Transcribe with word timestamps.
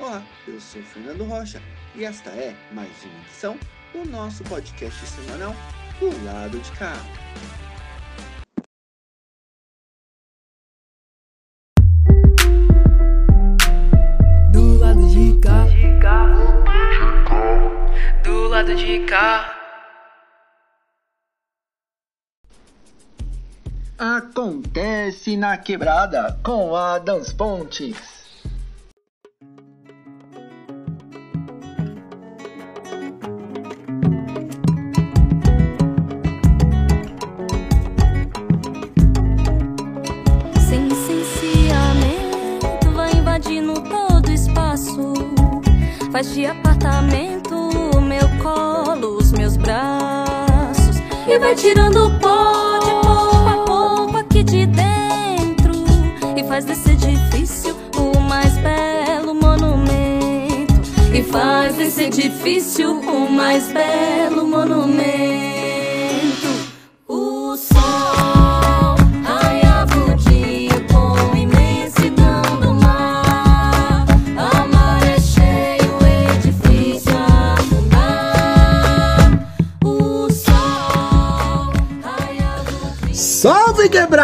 Olá, 0.00 0.22
eu 0.48 0.58
sou 0.58 0.80
Fernando 0.82 1.24
Rocha 1.24 1.60
e 1.94 2.06
esta 2.06 2.30
é 2.30 2.56
mais 2.72 2.90
uma 3.04 3.20
edição 3.20 3.58
do 3.92 4.08
nosso 4.08 4.42
podcast 4.44 4.98
semanal 5.06 5.54
do 5.98 6.06
lado 6.24 6.58
de 6.58 6.72
cá. 6.72 6.94
Do 14.50 14.78
lado 14.78 15.06
de 15.10 15.38
cá. 15.38 15.66
Do 18.24 18.48
lado 18.48 18.74
de 18.74 19.00
cá. 19.00 19.54
Acontece 23.98 25.36
na 25.36 25.58
quebrada 25.58 26.40
com 26.42 26.74
Adams 26.74 27.34
Pontes. 27.34 28.19
De 46.20 46.44
apartamento 46.44 47.56
o 47.56 47.98
meu 47.98 48.28
colo, 48.42 49.16
os 49.16 49.32
meus 49.32 49.56
braços. 49.56 50.96
E 51.26 51.38
vai 51.38 51.54
tirando 51.54 52.08
o 52.08 52.20
pó 52.20 52.78
de 52.78 52.90
pouco 52.90 53.48
a 53.48 53.64
pouco 53.64 54.16
aqui 54.18 54.42
de 54.42 54.66
dentro. 54.66 55.72
E 56.36 56.44
faz 56.44 56.66
desse 56.66 56.90
edifício 56.90 57.74
o 57.96 58.20
mais 58.20 58.52
belo 58.58 59.34
monumento. 59.34 60.74
E 61.14 61.22
faz 61.22 61.76
desse 61.76 62.02
edifício 62.02 63.00
o 63.00 63.32
mais 63.32 63.72
belo 63.72 64.46
monumento. 64.46 65.29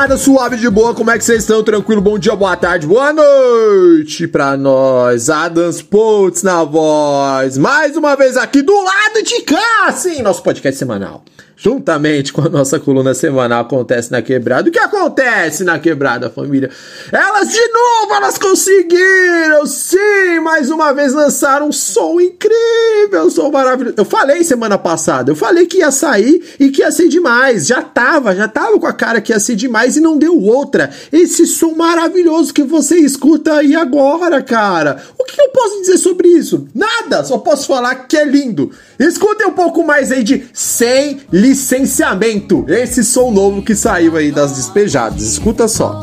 Quebrada 0.07 0.23
suave 0.23 0.57
de 0.57 0.71
boa, 0.71 0.95
como 0.95 1.11
é 1.11 1.19
que 1.19 1.25
vocês 1.25 1.41
estão? 1.41 1.65
Tranquilo? 1.65 2.01
Bom 2.01 2.17
dia, 2.17 2.37
boa 2.37 2.57
tarde, 2.57 2.87
boa 2.87 3.13
noite 3.13 4.29
pra 4.29 4.57
nós. 4.57 5.29
Adams 5.29 5.83
Potts 5.83 6.45
na 6.45 6.63
voz, 6.63 7.59
mais 7.59 7.97
uma 7.97 8.15
vez 8.15 8.37
aqui 8.37 8.63
do 8.63 8.73
lado 8.73 9.21
de 9.25 9.43
cá, 9.43 9.91
sim, 9.93 10.23
nosso 10.23 10.45
podcast 10.45 10.79
semanal. 10.79 11.25
Juntamente 11.59 12.35
com 12.35 12.43
a 12.43 12.51
nossa 12.51 12.79
coluna 12.79 13.15
semanal 13.15 13.63
Acontece 13.63 14.13
na 14.13 14.21
Quebrada. 14.21 14.69
O 14.69 14.73
que 14.73 14.79
acontece 14.79 15.65
na 15.65 15.79
Quebrada, 15.79 16.29
família? 16.29 16.71
Elas 17.11 17.49
de 17.49 17.69
novo, 17.69 18.15
elas 18.15 18.37
conseguiram! 18.37 19.65
Sim, 19.67 20.41
mais 20.43 20.71
uma 20.71 20.93
vez 20.93 21.15
lançaram 21.15 21.69
um 21.69 21.73
som 21.73 22.21
incrível, 22.21 23.25
um 23.25 23.31
som 23.31 23.51
maravilhoso. 23.51 23.95
Eu 23.97 24.05
falei 24.05 24.45
semana 24.45 24.77
passada, 24.77 25.31
eu 25.31 25.37
falei 25.37 25.67
que 25.67 25.79
ia 25.79 25.91
sair 25.91 26.45
e 26.61 26.69
que 26.69 26.83
ia 26.83 26.93
ser 26.93 27.09
demais. 27.09 27.67
Já 27.67 27.81
tava, 27.81 28.35
já 28.35 28.47
tava 28.47 28.79
com 28.79 28.87
a 28.87 28.93
cara 28.93 29.21
que 29.23 29.33
ia 29.33 29.41
ser 29.41 29.57
demais 29.57 29.97
e 29.97 30.01
não 30.01 30.19
deu 30.19 30.39
outra. 30.39 30.91
Esse 31.11 31.47
som 31.47 31.75
maravilhoso 31.75 32.53
que 32.53 32.63
você 32.63 32.97
escuta 32.97 33.55
aí 33.55 33.75
agora, 33.75 34.43
cara. 34.43 35.03
O 35.19 35.25
que 35.25 35.41
eu 35.41 35.49
posso 35.49 35.81
dizer 35.81 35.97
sobre 35.97 36.29
isso? 36.29 36.69
Nada, 36.75 37.25
só 37.25 37.39
posso 37.39 37.67
falar 37.67 37.95
que 38.07 38.17
é 38.17 38.25
lindo. 38.25 38.71
Escutem 38.99 39.47
um 39.47 39.53
pouco 39.53 39.85
mais 39.85 40.13
aí 40.13 40.23
de 40.23 40.47
Sem 40.53 41.21
Licenciamento. 41.47 42.65
Esse 42.67 43.05
som 43.05 43.31
novo 43.31 43.63
que 43.63 43.77
saiu 43.77 44.17
aí 44.17 44.33
das 44.33 44.51
despejadas. 44.51 45.23
Escuta 45.23 45.69
só. 45.69 46.03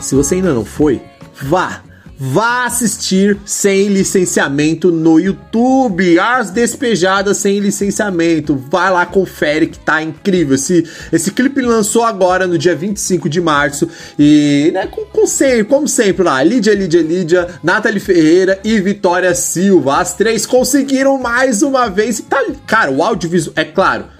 Se 0.00 0.14
você 0.14 0.36
ainda 0.36 0.54
não 0.54 0.64
foi, 0.64 1.02
vá! 1.42 1.83
Vá 2.16 2.64
assistir 2.64 3.36
sem 3.44 3.88
licenciamento 3.88 4.92
no 4.92 5.18
YouTube. 5.18 6.18
As 6.18 6.50
despejadas 6.50 7.38
sem 7.38 7.58
licenciamento. 7.58 8.54
Vai 8.70 8.90
lá, 8.90 9.04
confere 9.04 9.66
que 9.66 9.78
tá 9.78 10.02
incrível. 10.02 10.54
Esse, 10.54 10.88
esse 11.12 11.32
clipe 11.32 11.60
lançou 11.60 12.04
agora 12.04 12.46
no 12.46 12.56
dia 12.56 12.74
25 12.74 13.28
de 13.28 13.40
março. 13.40 13.88
E, 14.18 14.70
né, 14.72 14.86
com, 14.86 15.04
com 15.06 15.26
sempre, 15.26 15.64
como 15.64 15.88
sempre 15.88 16.22
lá, 16.22 16.42
Lídia, 16.42 16.74
Lídia, 16.74 17.02
Lídia, 17.02 17.48
Nathalie 17.62 18.00
Ferreira 18.00 18.60
e 18.62 18.80
Vitória 18.80 19.34
Silva. 19.34 19.98
As 19.98 20.14
três 20.14 20.46
conseguiram 20.46 21.18
mais 21.18 21.62
uma 21.62 21.88
vez. 21.88 22.20
Tá, 22.20 22.44
cara, 22.66 22.90
o 22.92 23.02
audiovisual, 23.02 23.54
é 23.56 23.64
claro 23.64 24.14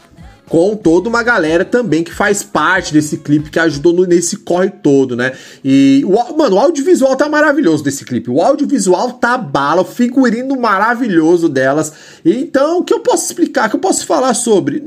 com 0.48 0.76
toda 0.76 1.08
uma 1.08 1.22
galera 1.22 1.64
também 1.64 2.04
que 2.04 2.12
faz 2.12 2.42
parte 2.42 2.92
desse 2.92 3.18
clipe, 3.18 3.50
que 3.50 3.58
ajudou 3.58 4.06
nesse 4.06 4.36
corre 4.36 4.70
todo, 4.70 5.16
né? 5.16 5.32
E, 5.64 6.04
o, 6.06 6.36
mano, 6.36 6.56
o 6.56 6.58
audiovisual 6.58 7.16
tá 7.16 7.28
maravilhoso 7.28 7.82
desse 7.82 8.04
clipe. 8.04 8.30
O 8.30 8.40
audiovisual 8.40 9.12
tá 9.12 9.38
bala, 9.38 9.82
o 9.82 9.86
figurino 9.86 10.58
maravilhoso 10.60 11.48
delas. 11.48 11.92
Então, 12.24 12.78
o 12.78 12.84
que 12.84 12.92
eu 12.92 13.00
posso 13.00 13.26
explicar, 13.26 13.66
o 13.66 13.70
que 13.70 13.76
eu 13.76 13.80
posso 13.80 14.06
falar 14.06 14.34
sobre? 14.34 14.82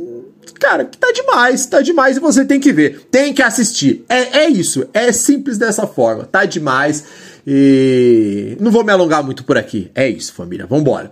Cara, 0.59 0.85
que 0.85 0.97
tá 0.97 1.12
demais, 1.12 1.66
tá 1.66 1.81
demais 1.81 2.18
e 2.18 2.19
você 2.19 2.44
tem 2.44 2.59
que 2.59 2.74
ver, 2.74 3.07
tem 3.12 3.34
que 3.34 3.44
assistir. 3.44 4.03
É, 4.09 4.39
é 4.39 4.50
isso, 4.50 4.88
é 4.94 5.12
simples 5.12 5.57
dessa 5.57 5.85
forma, 5.85 6.24
tá 6.24 6.45
demais. 6.45 7.03
E 7.45 8.57
não 8.59 8.72
vou 8.72 8.84
me 8.84 8.91
alongar 8.91 9.24
muito 9.24 9.44
por 9.44 9.57
aqui. 9.57 9.89
É 9.95 10.07
isso, 10.09 10.34
família, 10.34 10.66
vambora. 10.66 11.12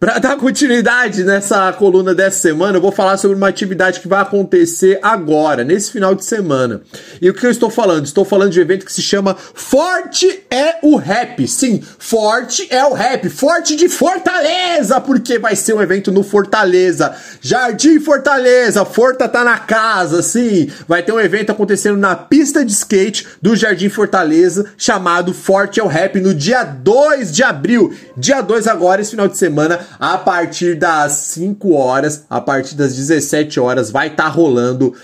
Para 0.00 0.18
dar 0.18 0.38
continuidade 0.38 1.24
nessa 1.24 1.70
coluna 1.74 2.14
dessa 2.14 2.38
semana, 2.38 2.78
eu 2.78 2.80
vou 2.80 2.90
falar 2.90 3.18
sobre 3.18 3.36
uma 3.36 3.48
atividade 3.48 4.00
que 4.00 4.08
vai 4.08 4.22
acontecer 4.22 4.98
agora, 5.02 5.62
nesse 5.62 5.92
final 5.92 6.14
de 6.14 6.24
semana. 6.24 6.80
E 7.20 7.28
o 7.28 7.34
que 7.34 7.44
eu 7.44 7.50
estou 7.50 7.68
falando? 7.68 8.06
Estou 8.06 8.24
falando 8.24 8.50
de 8.50 8.58
um 8.58 8.62
evento 8.62 8.86
que 8.86 8.92
se 8.94 9.02
chama 9.02 9.36
Forte 9.36 10.42
é 10.50 10.76
o 10.80 10.96
Rap. 10.96 11.46
Sim, 11.46 11.82
Forte 11.98 12.66
é 12.70 12.82
o 12.82 12.94
Rap. 12.94 13.28
Forte 13.28 13.76
de 13.76 13.90
Fortaleza, 13.90 14.98
porque 15.02 15.38
vai 15.38 15.54
ser 15.54 15.74
um 15.74 15.82
evento 15.82 16.10
no 16.10 16.22
Fortaleza. 16.22 17.14
Jardim 17.42 18.00
Fortaleza, 18.00 18.86
Forta 18.86 19.28
tá 19.28 19.44
na 19.44 19.58
casa, 19.58 20.22
sim. 20.22 20.70
Vai 20.88 21.02
ter 21.02 21.12
um 21.12 21.20
evento 21.20 21.52
acontecendo 21.52 21.98
na 21.98 22.16
pista 22.16 22.64
de 22.64 22.72
skate 22.72 23.28
do 23.42 23.54
Jardim 23.54 23.90
Fortaleza, 23.90 24.64
chamado 24.78 25.34
Forte 25.34 25.78
é 25.78 25.84
o 25.84 25.86
Rap, 25.86 26.18
no 26.18 26.32
dia 26.32 26.64
2 26.64 27.30
de 27.30 27.42
abril. 27.42 27.94
Dia 28.16 28.40
2 28.40 28.66
agora, 28.66 29.02
esse 29.02 29.10
final 29.10 29.28
de 29.28 29.36
semana, 29.36 29.89
a 29.98 30.18
partir 30.18 30.74
das 30.74 31.12
5 31.12 31.72
horas, 31.72 32.24
a 32.28 32.40
partir 32.40 32.74
das 32.74 32.94
17 32.94 33.58
horas, 33.58 33.90
vai 33.90 34.08
estar 34.08 34.28
rolando. 34.28 34.94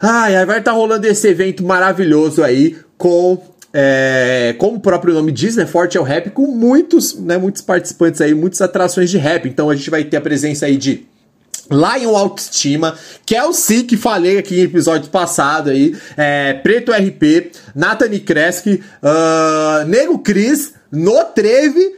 Ai, 0.00 0.36
ai, 0.36 0.46
vai 0.46 0.58
estar 0.58 0.72
rolando 0.72 1.06
esse 1.06 1.28
evento 1.28 1.64
maravilhoso 1.64 2.42
aí 2.42 2.76
com 2.98 3.40
é, 3.78 4.54
como 4.58 4.78
o 4.78 4.80
próprio 4.80 5.12
nome 5.12 5.30
diz, 5.30 5.56
né, 5.56 5.66
Forte 5.66 5.98
é 5.98 6.00
o 6.00 6.02
Rap, 6.02 6.30
com 6.30 6.46
muitos, 6.46 7.14
né, 7.14 7.36
muitos 7.36 7.60
participantes 7.60 8.22
aí, 8.22 8.34
muitas 8.34 8.62
atrações 8.62 9.10
de 9.10 9.18
rap. 9.18 9.46
Então 9.46 9.68
a 9.68 9.76
gente 9.76 9.90
vai 9.90 10.02
ter 10.02 10.16
a 10.16 10.20
presença 10.20 10.64
aí 10.64 10.78
de 10.78 11.06
Lion 11.70 12.16
Autoestima, 12.16 12.96
Kelsey, 13.24 13.82
que 13.82 13.96
falei 13.96 14.38
aqui 14.38 14.60
em 14.60 14.62
episódio 14.62 15.10
passado 15.10 15.70
aí, 15.70 15.94
é, 16.16 16.54
Preto 16.54 16.92
RP, 16.92 17.52
Nathanie 17.74 18.20
Kreski, 18.20 18.82
ah, 19.02 19.84
Nego 19.86 20.20
Cris, 20.20 20.74
No 20.90 21.22
Treve, 21.24 21.96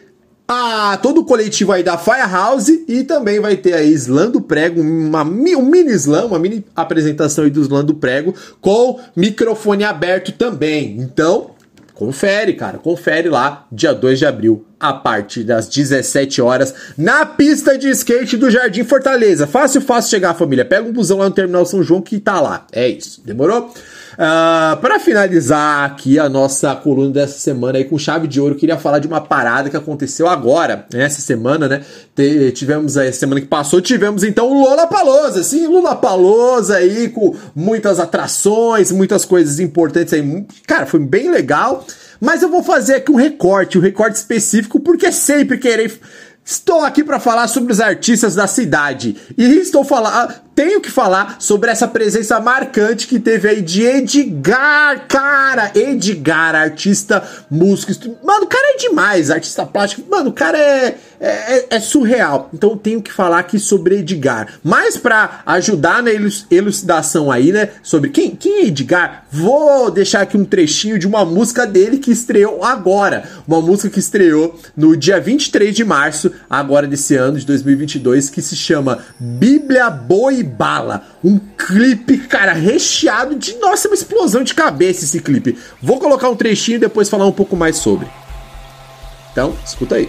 a, 0.49 0.99
todo 1.03 1.21
o 1.21 1.25
coletivo 1.25 1.73
aí 1.73 1.83
da 1.83 1.99
Firehouse 1.99 2.85
e 2.89 3.05
também 3.05 3.39
vai 3.39 3.55
ter 3.55 3.75
aí 3.75 3.93
Slam 3.93 4.31
do 4.31 4.41
Prego, 4.41 4.81
uma, 4.81 5.23
um 5.23 5.63
mini 5.63 5.93
slam, 5.93 6.27
uma 6.27 6.39
mini 6.39 6.65
apresentação 6.75 7.45
aí 7.45 7.51
do 7.51 7.61
Slam 7.61 7.85
do 7.85 7.95
Prego 7.95 8.35
com 8.59 8.99
microfone 9.15 9.85
aberto 9.85 10.33
também. 10.33 10.97
Então, 10.99 11.51
confere, 11.93 12.55
cara, 12.55 12.79
confere 12.79 13.29
lá, 13.29 13.67
dia 13.71 13.93
2 13.93 14.19
de 14.19 14.25
abril, 14.25 14.65
a 14.81 14.95
partir 14.95 15.45
das 15.45 15.69
17 15.69 16.41
horas 16.41 16.75
na 16.97 17.27
pista 17.27 17.77
de 17.77 17.91
skate 17.91 18.39
do 18.39 18.51
Jardim 18.51 18.85
Fortaleza. 18.85 19.47
Fácil, 19.47 19.83
fácil 19.83 20.11
chegar, 20.11 20.33
família. 20.33 20.65
Pega 20.65 20.89
um 20.89 20.93
busão 20.93 21.19
lá 21.19 21.29
no 21.29 21.35
Terminal 21.35 21.67
São 21.67 21.83
João 21.83 22.01
que 22.01 22.19
tá 22.19 22.41
lá. 22.41 22.67
É 22.73 22.89
isso. 22.89 23.21
Demorou? 23.23 23.71
Uh, 24.19 24.77
para 24.81 24.99
finalizar 24.99 25.85
aqui 25.85 26.19
a 26.19 26.29
nossa 26.29 26.75
coluna 26.75 27.13
dessa 27.13 27.39
semana 27.39 27.79
aí 27.79 27.85
com 27.85 27.97
chave 27.97 28.27
de 28.27 28.41
ouro, 28.41 28.57
queria 28.57 28.77
falar 28.77 28.99
de 28.99 29.07
uma 29.07 29.21
parada 29.21 29.71
que 29.71 29.77
aconteceu 29.77 30.27
agora, 30.27 30.85
né, 30.93 31.05
essa 31.05 31.21
semana, 31.21 31.69
né? 31.69 31.83
Tivemos 32.53 32.97
a 32.97 33.13
semana 33.13 33.41
que 33.41 33.47
passou, 33.47 33.81
tivemos 33.81 34.25
então 34.25 34.51
o 34.51 34.61
Lola 34.61 34.89
Palosa, 34.89 35.45
sim, 35.45 35.69
Lula 35.69 35.95
Palosa 35.95 36.79
aí 36.79 37.11
com 37.11 37.37
muitas 37.55 38.01
atrações, 38.01 38.91
muitas 38.91 39.25
coisas 39.25 39.61
importantes 39.61 40.13
aí. 40.13 40.47
Cara, 40.67 40.85
foi 40.85 40.99
bem 40.99 41.31
legal. 41.31 41.87
Mas 42.21 42.43
eu 42.43 42.49
vou 42.49 42.65
fazer 42.65 42.97
aqui 42.97 43.13
um 43.13 43.15
recorte, 43.15 43.79
um 43.79 43.81
recorte 43.81 44.17
específico, 44.17 44.81
porque 44.81 45.13
sempre 45.13 45.57
querer 45.57 46.01
Estou 46.51 46.81
aqui 46.81 47.05
para 47.05 47.21
falar 47.21 47.47
sobre 47.47 47.75
os 47.75 47.79
artistas 47.79 48.35
da 48.35 48.47
cidade 48.47 49.15
e 49.37 49.45
estou 49.59 49.85
falando, 49.85 50.33
tenho 50.59 50.81
que 50.81 50.91
falar 50.91 51.37
sobre 51.39 51.71
essa 51.71 51.87
presença 51.87 52.41
marcante 52.41 53.07
que 53.07 53.21
teve 53.21 53.49
aí 53.49 53.63
de 53.63 53.85
Edgar, 53.85 55.07
cara, 55.07 55.71
Edgar, 55.73 56.57
artista, 56.57 57.23
músico, 57.49 57.93
mano, 58.25 58.43
o 58.43 58.49
cara 58.49 58.75
é 58.75 58.77
demais, 58.77 59.31
artista 59.31 59.65
plástico, 59.65 60.03
mano, 60.11 60.31
o 60.31 60.33
cara 60.33 60.59
é, 60.59 60.99
é, 61.21 61.29
é, 61.29 61.67
é 61.71 61.79
surreal. 61.79 62.51
Então 62.53 62.71
eu 62.71 62.77
tenho 62.77 63.01
que 63.01 63.13
falar 63.13 63.39
aqui 63.39 63.57
sobre 63.57 63.99
Edgar. 63.99 64.49
Mas 64.65 64.97
para 64.97 65.43
ajudar 65.47 66.03
na 66.03 66.11
elucidação 66.11 67.31
aí, 67.31 67.53
né, 67.53 67.69
sobre 67.81 68.11
quem, 68.11 68.35
quem 68.35 68.63
é 68.63 68.67
Edgar, 68.67 69.27
vou 69.31 69.93
deixar 69.93 70.23
aqui 70.23 70.37
um 70.37 70.45
trechinho 70.45 70.99
de 70.99 71.07
uma 71.07 71.25
música 71.25 71.69
dele 71.69 71.99
que 71.99 72.11
estreou 72.11 72.65
agora, 72.65 73.23
uma 73.47 73.61
música 73.61 73.91
que 73.91 74.01
estreou 74.01 74.59
no 74.77 74.97
dia 74.97 75.21
23 75.21 75.73
de 75.73 75.85
março 75.85 76.33
agora 76.51 76.89
desse 76.89 77.15
ano 77.15 77.39
de 77.39 77.47
2022 77.47 78.29
que 78.29 78.43
se 78.43 78.57
chama 78.57 78.99
Bíblia 79.21 79.89
Boi 79.89 80.48
Bala. 80.49 81.05
Um 81.23 81.39
clipe, 81.39 82.19
cara, 82.19 82.53
recheado 82.53 83.37
de. 83.37 83.55
Nossa, 83.59 83.89
uma 83.89 83.95
explosão 83.95 84.43
de 84.43 84.55
cabeça 84.55 85.05
esse 85.05 85.21
clipe. 85.21 85.57
Vou 85.81 86.01
colocar 86.01 86.29
um 86.29 86.37
trechinho 86.37 86.77
e 86.77 86.81
depois 86.81 87.09
falar 87.09 87.27
um 87.27 87.33
pouco 87.33 87.57
mais 87.57 87.77
sobre. 87.77 88.09
Então, 89.33 89.55
escuta 89.65 89.97
aí. 89.97 90.09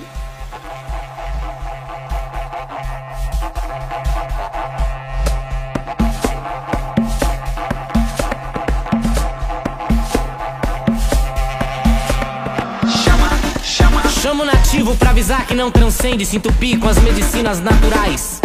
Chamo 14.90 14.96
pra 14.96 15.12
avisar 15.12 15.46
que 15.46 15.54
não 15.54 15.70
transcende, 15.70 16.26
se 16.26 16.38
entupir 16.38 16.80
com 16.80 16.88
as 16.88 16.98
medicinas 16.98 17.60
naturais. 17.60 18.40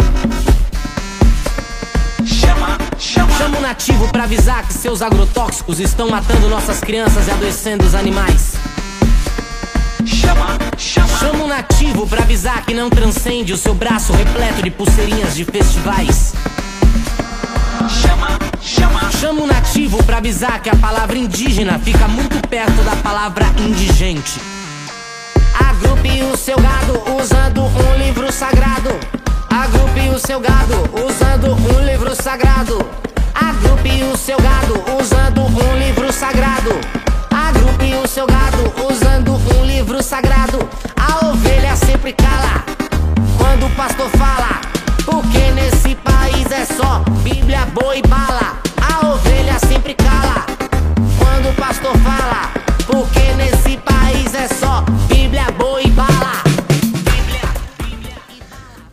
Chama, 3.37 3.49
chama. 3.57 3.57
Chamo 3.57 3.61
nativo 3.61 4.07
pra 4.09 4.23
avisar 4.23 4.65
que 4.65 4.73
seus 4.73 5.01
agrotóxicos 5.01 5.79
estão 5.79 6.09
matando 6.09 6.47
nossas 6.47 6.79
crianças 6.79 7.27
e 7.27 7.31
adoecendo 7.31 7.85
os 7.85 7.93
animais. 7.93 8.53
Chama, 10.05 10.57
chama. 10.77 11.19
Chamo 11.19 11.47
nativo 11.47 12.07
pra 12.07 12.21
avisar 12.21 12.65
que 12.65 12.73
não 12.73 12.89
transcende 12.89 13.53
o 13.53 13.57
seu 13.57 13.73
braço 13.73 14.13
repleto 14.13 14.63
de 14.63 14.71
pulseirinhas 14.71 15.35
de 15.35 15.43
festivais. 15.45 16.33
Chama, 17.89 18.39
chama. 18.61 19.11
Chamo 19.19 19.47
nativo 19.47 20.03
pra 20.03 20.17
avisar 20.17 20.61
que 20.61 20.69
a 20.69 20.75
palavra 20.75 21.17
indígena 21.17 21.77
fica 21.79 22.07
muito 22.07 22.47
perto 22.47 22.83
da 22.83 22.95
palavra 22.97 23.45
indigente. 23.59 24.39
Agrupe 25.59 26.23
o 26.23 26.37
seu 26.37 26.57
gado 26.57 27.01
usando 27.19 27.63
um 27.63 27.97
livro 27.97 28.31
sagrado. 28.31 28.89
Agrupe 29.49 30.09
o 30.09 30.19
seu 30.19 30.39
gado 30.39 30.75
usando 31.05 31.53
um 31.53 31.85
livro 31.85 32.15
sagrado. 32.15 32.85
Agrupe 33.35 34.03
o 34.03 34.17
seu 34.17 34.37
gado 34.39 34.83
usando 34.99 35.41
um 35.41 35.77
livro 35.77 36.11
sagrado. 36.11 36.71
Agrupe 37.29 37.93
o 37.95 38.07
seu 38.07 38.25
gado 38.25 38.73
usando 38.89 39.33
um 39.55 39.65
livro 39.65 40.01
sagrado. 40.01 40.57
A 40.95 41.27
ovelha 41.27 41.75
sempre 41.75 42.13
cala 42.13 42.63
quando 43.37 43.65
o 43.65 43.69
pastor 43.71 44.09
fala. 44.11 44.61
Porque 45.05 45.51
nesse 45.51 45.95
país 45.95 46.49
é 46.51 46.65
só 46.65 47.03
Bíblia, 47.23 47.65
boi 47.73 47.99
e 47.99 48.07
bala. 48.07 48.57
A 48.81 49.07
ovelha 49.07 49.59
sempre 49.59 49.93
cala 49.93 50.45
quando 51.19 51.49
o 51.49 51.53
pastor 51.55 51.95
fala. 51.97 52.51
Porque 52.87 53.33
nesse 53.33 53.77
país 53.77 54.33
é 54.33 54.47
só 54.47 54.81
Bíblia, 55.07 55.45
boi 55.57 55.83
e 55.85 55.91
bala. 55.91 56.04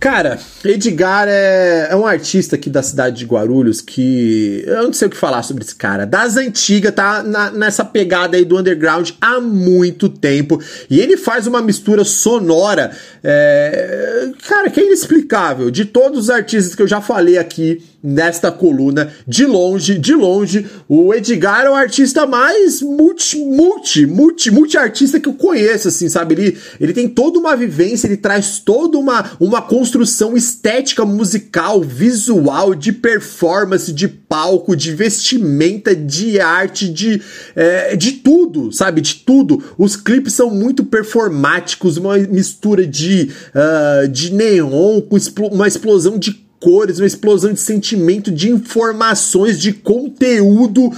Cara, 0.02 0.36
Edgar 0.64 1.28
é, 1.28 1.86
é, 1.88 1.94
um 1.94 2.04
artista 2.04 2.56
aqui 2.56 2.68
da 2.68 2.82
cidade 2.82 3.18
de 3.18 3.24
Guarulhos 3.24 3.80
que. 3.80 4.64
Eu 4.66 4.82
não 4.82 4.92
sei 4.92 5.06
o 5.06 5.10
que 5.12 5.16
falar 5.16 5.44
sobre 5.44 5.62
esse 5.62 5.76
cara. 5.76 6.04
Das 6.04 6.36
antigas, 6.36 6.92
tá 6.92 7.22
na, 7.22 7.52
nessa 7.52 7.84
pegada 7.84 8.36
aí 8.36 8.44
do 8.44 8.58
underground 8.58 9.10
há 9.20 9.40
muito 9.40 10.08
tempo. 10.08 10.60
E 10.90 10.98
ele 10.98 11.16
faz 11.16 11.46
uma 11.46 11.62
mistura 11.62 12.02
sonora, 12.02 12.90
é, 13.22 14.32
cara, 14.48 14.70
que 14.70 14.80
é 14.80 14.86
inexplicável. 14.86 15.70
De 15.70 15.84
todos 15.84 16.24
os 16.24 16.30
artistas 16.30 16.74
que 16.74 16.82
eu 16.82 16.88
já 16.88 17.00
falei 17.00 17.38
aqui 17.38 17.80
nesta 18.02 18.50
coluna, 18.50 19.12
de 19.26 19.46
longe, 19.46 19.96
de 19.98 20.14
longe, 20.14 20.66
o 20.88 21.14
Edgar 21.14 21.64
é 21.64 21.70
o 21.70 21.74
artista 21.74 22.26
mais 22.26 22.82
multi, 22.82 23.38
multi, 23.38 24.06
multi, 24.06 24.50
multi 24.50 24.76
artista 24.76 25.20
que 25.20 25.28
eu 25.28 25.34
conheço, 25.34 25.88
assim, 25.88 26.08
sabe? 26.08 26.34
Ele, 26.34 26.58
ele 26.80 26.92
tem 26.92 27.08
toda 27.08 27.38
uma 27.38 27.56
vivência, 27.56 28.08
ele 28.08 28.16
traz 28.16 28.58
toda 28.58 28.98
uma, 28.98 29.32
uma 29.38 29.62
construção 29.62 30.36
estética 30.36 31.04
musical, 31.04 31.80
visual, 31.80 32.74
de 32.74 32.92
performance, 32.92 33.92
de 33.92 34.08
palco, 34.08 34.74
de 34.74 34.92
vestimenta, 34.92 35.94
de 35.94 36.40
arte, 36.40 36.88
de, 36.88 37.22
é, 37.54 37.94
de 37.94 38.12
tudo, 38.12 38.72
sabe? 38.72 39.00
De 39.00 39.16
tudo. 39.16 39.62
Os 39.78 39.94
clipes 39.94 40.32
são 40.32 40.50
muito 40.50 40.84
performáticos, 40.84 41.96
uma 41.96 42.18
mistura 42.18 42.86
de, 42.86 43.30
uh, 43.54 44.08
de 44.08 44.32
neon 44.32 45.00
com 45.02 45.16
uma 45.52 45.68
explosão 45.68 46.18
de 46.18 46.41
cores, 46.62 47.00
uma 47.00 47.06
explosão 47.06 47.52
de 47.52 47.60
sentimento, 47.60 48.30
de 48.30 48.48
informações, 48.48 49.60
de 49.60 49.72
conteúdo 49.72 50.90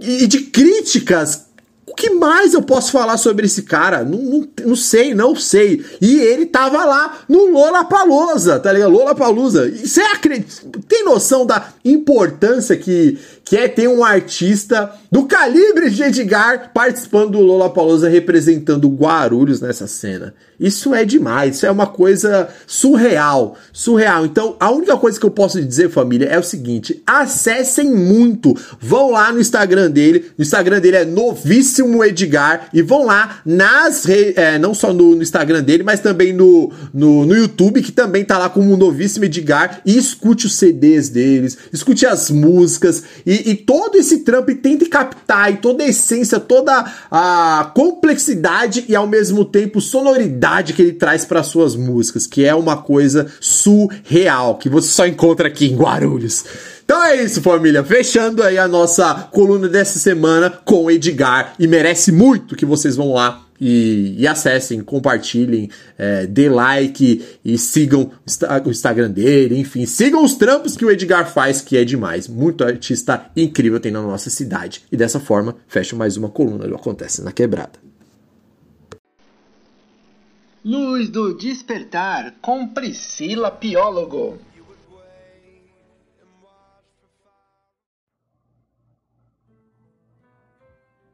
e 0.00 0.26
de 0.26 0.40
críticas. 0.40 1.44
O 1.86 1.94
que 1.94 2.10
mais 2.10 2.54
eu 2.54 2.62
posso 2.62 2.90
falar 2.90 3.18
sobre 3.18 3.46
esse 3.46 3.62
cara? 3.62 4.02
Não, 4.02 4.18
não, 4.18 4.48
não 4.64 4.74
sei, 4.74 5.14
não 5.14 5.36
sei. 5.36 5.84
E 6.00 6.16
ele 6.16 6.46
tava 6.46 6.84
lá 6.84 7.18
no 7.28 7.52
Lola 7.52 7.84
Palusa, 7.84 8.58
tá 8.58 8.72
ligado? 8.72 8.90
Lola 8.90 9.14
Palusa. 9.14 9.70
Você 9.70 10.00
acredita? 10.00 10.50
Tem 10.88 11.04
noção 11.04 11.46
da 11.46 11.68
importância 11.84 12.76
que, 12.76 13.16
que 13.44 13.56
é 13.56 13.68
ter 13.68 13.86
um 13.86 14.02
artista 14.02 14.90
do 15.12 15.26
calibre 15.26 15.90
de 15.90 16.02
Edgar 16.02 16.72
participando 16.74 17.32
do 17.32 17.40
Lollapalooza 17.40 18.08
representando 18.08 18.88
Guarulhos 18.88 19.60
nessa 19.60 19.86
cena. 19.86 20.34
Isso 20.58 20.94
é 20.94 21.04
demais, 21.04 21.56
isso 21.56 21.66
é 21.66 21.70
uma 21.70 21.86
coisa 21.86 22.48
surreal, 22.66 23.56
surreal. 23.72 24.24
Então, 24.24 24.56
a 24.58 24.70
única 24.70 24.96
coisa 24.96 25.18
que 25.18 25.26
eu 25.26 25.30
posso 25.30 25.62
dizer, 25.62 25.90
família, 25.90 26.26
é 26.26 26.38
o 26.38 26.42
seguinte: 26.42 27.02
acessem 27.06 27.90
muito, 27.90 28.56
vão 28.80 29.10
lá 29.10 29.32
no 29.32 29.40
Instagram 29.40 29.90
dele, 29.90 30.30
o 30.38 30.42
Instagram 30.42 30.80
dele 30.80 30.96
é 30.96 31.04
novíssimo 31.04 32.04
Edgar 32.04 32.68
e 32.72 32.82
vão 32.82 33.04
lá 33.04 33.40
nas 33.44 34.06
é, 34.08 34.58
não 34.58 34.74
só 34.74 34.92
no, 34.92 35.14
no, 35.14 35.22
Instagram 35.22 35.62
dele, 35.62 35.82
mas 35.82 36.00
também 36.00 36.32
no, 36.32 36.72
no, 36.92 37.26
no 37.26 37.36
YouTube, 37.36 37.82
que 37.82 37.92
também 37.92 38.24
tá 38.24 38.38
lá 38.38 38.48
como 38.48 38.76
novíssimo 38.76 39.24
Edgar 39.24 39.80
e 39.84 39.96
escute 39.96 40.46
os 40.46 40.56
CDs 40.56 41.08
deles, 41.08 41.58
escute 41.72 42.06
as 42.06 42.30
músicas 42.30 43.02
e 43.26 43.34
e, 43.50 43.54
todo 43.54 43.96
esse 43.96 44.18
trampo 44.18 44.50
e 44.50 44.54
tente 44.54 44.86
captar 44.86 45.52
e 45.52 45.56
toda 45.56 45.82
a 45.82 45.88
essência, 45.88 46.38
toda 46.40 46.84
a 47.10 47.70
complexidade 47.74 48.84
e 48.88 48.94
ao 48.94 49.06
mesmo 49.06 49.44
tempo 49.44 49.80
sonoridade 49.80 50.43
que 50.74 50.82
ele 50.82 50.92
traz 50.92 51.24
para 51.24 51.42
suas 51.42 51.74
músicas, 51.74 52.26
que 52.26 52.44
é 52.44 52.54
uma 52.54 52.76
coisa 52.76 53.26
surreal, 53.40 54.58
que 54.58 54.68
você 54.68 54.88
só 54.88 55.06
encontra 55.06 55.48
aqui 55.48 55.66
em 55.66 55.76
Guarulhos. 55.76 56.44
Então 56.84 57.02
é 57.02 57.22
isso, 57.22 57.40
família. 57.40 57.82
Fechando 57.82 58.42
aí 58.42 58.58
a 58.58 58.68
nossa 58.68 59.14
coluna 59.32 59.68
dessa 59.68 59.98
semana 59.98 60.50
com 60.50 60.90
Edgar. 60.90 61.54
E 61.58 61.66
merece 61.66 62.12
muito 62.12 62.54
que 62.54 62.66
vocês 62.66 62.94
vão 62.94 63.14
lá 63.14 63.42
e, 63.58 64.16
e 64.18 64.26
acessem, 64.26 64.80
compartilhem, 64.82 65.70
é, 65.96 66.26
dê 66.26 66.50
like 66.50 67.24
e 67.42 67.56
sigam 67.56 68.10
o 68.64 68.70
Instagram 68.70 69.10
dele, 69.10 69.58
enfim, 69.58 69.86
sigam 69.86 70.22
os 70.22 70.34
trampos 70.34 70.76
que 70.76 70.84
o 70.84 70.90
Edgar 70.90 71.32
faz, 71.32 71.62
que 71.62 71.76
é 71.76 71.84
demais. 71.84 72.28
Muito 72.28 72.62
artista 72.62 73.30
incrível 73.34 73.80
tem 73.80 73.90
na 73.90 74.02
nossa 74.02 74.28
cidade. 74.28 74.82
E 74.92 74.96
dessa 74.96 75.18
forma, 75.18 75.56
fecho 75.66 75.96
mais 75.96 76.18
uma 76.18 76.28
coluna 76.28 76.68
do 76.68 76.74
Acontece 76.74 77.22
na 77.22 77.32
Quebrada. 77.32 77.93
Luz 80.66 81.10
do 81.10 81.34
Despertar 81.36 82.40
com 82.40 82.66
Priscila 82.66 83.50
Piólogo. 83.50 84.40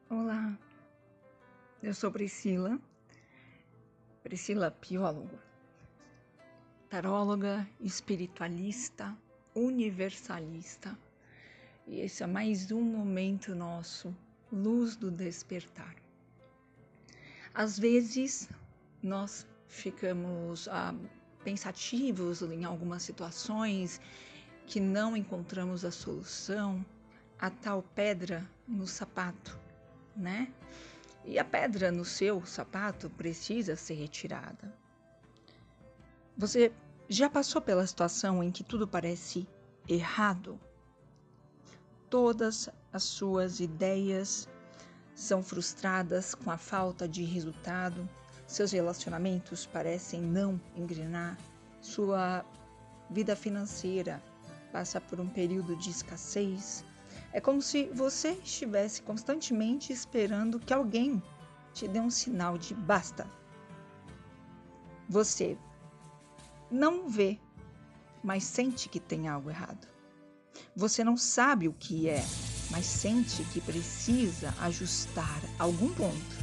Olá, 0.08 0.56
eu 1.82 1.92
sou 1.92 2.12
Priscila. 2.12 2.78
Priscila 4.22 4.70
Piólogo, 4.70 5.36
taróloga, 6.88 7.68
espiritualista, 7.80 9.18
universalista. 9.52 10.96
E 11.88 11.98
esse 11.98 12.22
é 12.22 12.26
mais 12.28 12.70
um 12.70 12.82
momento 12.82 13.52
nosso, 13.56 14.14
luz 14.52 14.94
do 14.94 15.10
despertar. 15.10 15.96
Às 17.52 17.76
vezes 17.76 18.48
nós 19.02 19.46
ficamos 19.66 20.68
ah, 20.68 20.94
pensativos 21.44 22.42
em 22.42 22.64
algumas 22.64 23.02
situações 23.02 24.00
que 24.66 24.80
não 24.80 25.16
encontramos 25.16 25.84
a 25.84 25.90
solução, 25.90 26.84
a 27.38 27.50
tal 27.50 27.82
pedra 27.82 28.48
no 28.68 28.86
sapato, 28.86 29.58
né? 30.14 30.52
E 31.24 31.38
a 31.38 31.44
pedra 31.44 31.90
no 31.90 32.04
seu 32.04 32.44
sapato 32.46 33.10
precisa 33.10 33.76
ser 33.76 33.94
retirada. 33.94 34.72
Você 36.36 36.72
já 37.08 37.28
passou 37.28 37.60
pela 37.60 37.86
situação 37.86 38.42
em 38.42 38.50
que 38.50 38.62
tudo 38.62 38.86
parece 38.86 39.46
errado? 39.88 40.58
Todas 42.08 42.68
as 42.92 43.02
suas 43.02 43.60
ideias 43.60 44.48
são 45.14 45.42
frustradas 45.42 46.34
com 46.34 46.50
a 46.50 46.56
falta 46.56 47.06
de 47.06 47.22
resultado, 47.24 48.08
seus 48.50 48.72
relacionamentos 48.72 49.64
parecem 49.64 50.20
não 50.20 50.60
engrenar, 50.74 51.38
sua 51.80 52.44
vida 53.08 53.36
financeira 53.36 54.20
passa 54.72 55.00
por 55.00 55.20
um 55.20 55.28
período 55.28 55.76
de 55.76 55.90
escassez, 55.90 56.84
é 57.32 57.40
como 57.40 57.62
se 57.62 57.84
você 57.94 58.32
estivesse 58.32 59.02
constantemente 59.02 59.92
esperando 59.92 60.58
que 60.58 60.74
alguém 60.74 61.22
te 61.72 61.86
dê 61.86 62.00
um 62.00 62.10
sinal 62.10 62.58
de 62.58 62.74
basta. 62.74 63.24
Você 65.08 65.56
não 66.68 67.08
vê, 67.08 67.38
mas 68.22 68.42
sente 68.42 68.88
que 68.88 68.98
tem 68.98 69.28
algo 69.28 69.48
errado. 69.48 69.86
Você 70.74 71.04
não 71.04 71.16
sabe 71.16 71.68
o 71.68 71.72
que 71.72 72.08
é, 72.08 72.24
mas 72.68 72.84
sente 72.84 73.44
que 73.44 73.60
precisa 73.60 74.52
ajustar 74.60 75.40
algum 75.56 75.94
ponto. 75.94 76.39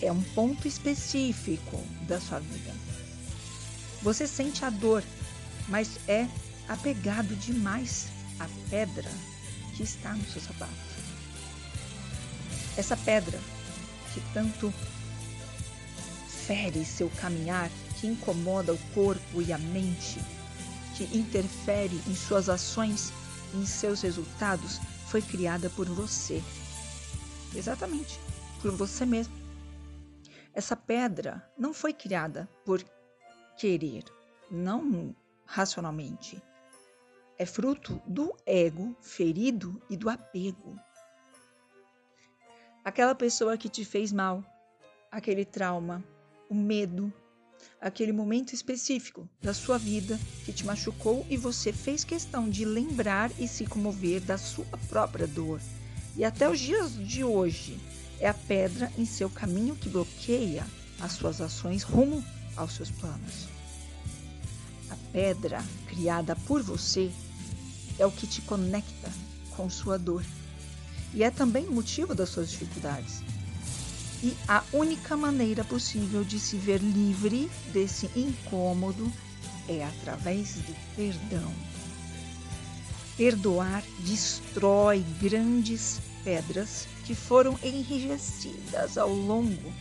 É 0.00 0.12
um 0.12 0.22
ponto 0.22 0.68
específico 0.68 1.82
da 2.06 2.20
sua 2.20 2.38
vida. 2.38 2.72
Você 4.02 4.26
sente 4.26 4.64
a 4.64 4.70
dor, 4.70 5.02
mas 5.68 5.98
é 6.06 6.28
apegado 6.68 7.34
demais 7.36 8.08
a 8.38 8.46
pedra 8.70 9.10
que 9.74 9.82
está 9.82 10.12
no 10.12 10.24
seu 10.26 10.40
sapato. 10.40 10.72
Essa 12.76 12.96
pedra 12.96 13.38
que 14.14 14.20
tanto 14.32 14.72
fere 16.46 16.84
seu 16.84 17.10
caminhar, 17.10 17.70
que 18.00 18.06
incomoda 18.06 18.72
o 18.72 18.78
corpo 18.94 19.42
e 19.42 19.52
a 19.52 19.58
mente, 19.58 20.20
que 20.96 21.04
interfere 21.16 22.00
em 22.06 22.14
suas 22.14 22.48
ações 22.48 23.12
em 23.54 23.64
seus 23.66 24.02
resultados, 24.02 24.80
foi 25.06 25.22
criada 25.22 25.70
por 25.70 25.86
você. 25.88 26.42
Exatamente, 27.54 28.18
por 28.60 28.72
você 28.72 29.06
mesmo. 29.06 29.37
Essa 30.58 30.74
pedra 30.74 31.48
não 31.56 31.72
foi 31.72 31.92
criada 31.92 32.48
por 32.64 32.84
querer, 33.56 34.02
não 34.50 35.14
racionalmente 35.44 36.42
é 37.38 37.46
fruto 37.46 38.02
do 38.04 38.34
ego 38.44 38.96
ferido 39.00 39.80
e 39.88 39.96
do 39.96 40.10
apego. 40.10 40.76
Aquela 42.84 43.14
pessoa 43.14 43.56
que 43.56 43.68
te 43.68 43.84
fez 43.84 44.10
mal, 44.10 44.44
aquele 45.12 45.44
trauma, 45.44 46.02
o 46.50 46.54
medo, 46.56 47.12
aquele 47.80 48.10
momento 48.10 48.52
específico 48.52 49.28
da 49.40 49.54
sua 49.54 49.78
vida 49.78 50.18
que 50.44 50.52
te 50.52 50.66
machucou 50.66 51.24
e 51.30 51.36
você 51.36 51.72
fez 51.72 52.02
questão 52.02 52.50
de 52.50 52.64
lembrar 52.64 53.30
e 53.38 53.46
se 53.46 53.64
comover 53.64 54.20
da 54.22 54.36
sua 54.36 54.66
própria 54.88 55.28
dor. 55.28 55.60
E 56.16 56.24
até 56.24 56.50
os 56.50 56.58
dias 56.58 56.94
de 56.94 57.22
hoje 57.22 57.78
é 58.20 58.28
a 58.28 58.34
pedra 58.34 58.90
em 58.98 59.04
seu 59.04 59.30
caminho 59.30 59.76
que 59.76 59.88
bloqueia 59.88 60.66
as 61.00 61.12
suas 61.12 61.40
ações 61.40 61.82
rumo 61.82 62.24
aos 62.56 62.72
seus 62.72 62.90
planos. 62.90 63.48
A 64.90 64.96
pedra 65.12 65.62
criada 65.86 66.34
por 66.34 66.62
você 66.62 67.10
é 67.98 68.06
o 68.06 68.10
que 68.10 68.26
te 68.26 68.40
conecta 68.42 69.10
com 69.56 69.68
sua 69.68 69.98
dor 69.98 70.24
e 71.14 71.22
é 71.22 71.30
também 71.30 71.66
o 71.66 71.72
motivo 71.72 72.14
das 72.14 72.28
suas 72.28 72.50
dificuldades. 72.50 73.22
E 74.22 74.36
a 74.48 74.64
única 74.72 75.16
maneira 75.16 75.62
possível 75.62 76.24
de 76.24 76.40
se 76.40 76.56
ver 76.56 76.80
livre 76.80 77.48
desse 77.72 78.10
incômodo 78.16 79.10
é 79.68 79.84
através 79.84 80.54
do 80.54 80.74
perdão. 80.96 81.52
Perdoar 83.16 83.82
destrói 84.00 85.04
grandes 85.20 86.00
pedras 86.28 86.86
que 87.06 87.14
foram 87.14 87.58
enrijecidas 87.62 88.98
ao 88.98 89.08
longo 89.08 89.72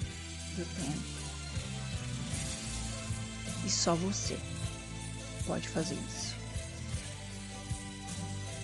do 0.56 0.66
tempo. 0.76 1.18
E 3.66 3.70
só 3.70 3.94
você 3.96 4.40
pode 5.46 5.68
fazer 5.68 5.96
isso. 5.96 6.38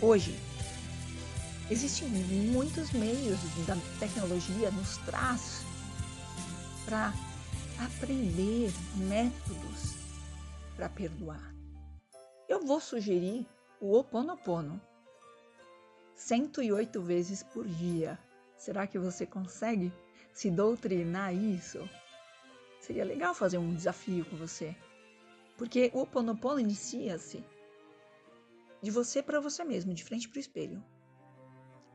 Hoje, 0.01 0.33
existem 1.69 2.07
muitos 2.07 2.89
meios 2.91 3.37
da 3.67 3.75
tecnologia 3.99 4.71
nos 4.71 4.95
traz 4.99 5.65
para 6.85 7.13
aprender 7.79 8.71
métodos 8.95 9.95
para 10.77 10.87
perdoar. 10.87 11.53
Eu 12.47 12.65
vou 12.65 12.79
sugerir 12.79 13.45
o 13.81 13.97
Oponopono 13.97 14.79
108 16.15 17.01
vezes 17.01 17.43
por 17.43 17.67
dia. 17.67 18.17
Será 18.57 18.87
que 18.87 18.99
você 18.99 19.25
consegue 19.25 19.91
se 20.33 20.49
doutrinar 20.49 21.33
isso? 21.33 21.79
Seria 22.79 23.05
legal 23.05 23.33
fazer 23.33 23.57
um 23.57 23.73
desafio 23.73 24.25
com 24.25 24.35
você. 24.35 24.75
Porque 25.57 25.91
o 25.93 26.01
Oponopono 26.01 26.59
inicia-se 26.59 27.43
de 28.81 28.91
você 28.91 29.23
para 29.23 29.39
você 29.39 29.63
mesmo, 29.63 29.93
de 29.93 30.03
frente 30.03 30.27
para 30.27 30.37
o 30.37 30.41
espelho. 30.41 30.83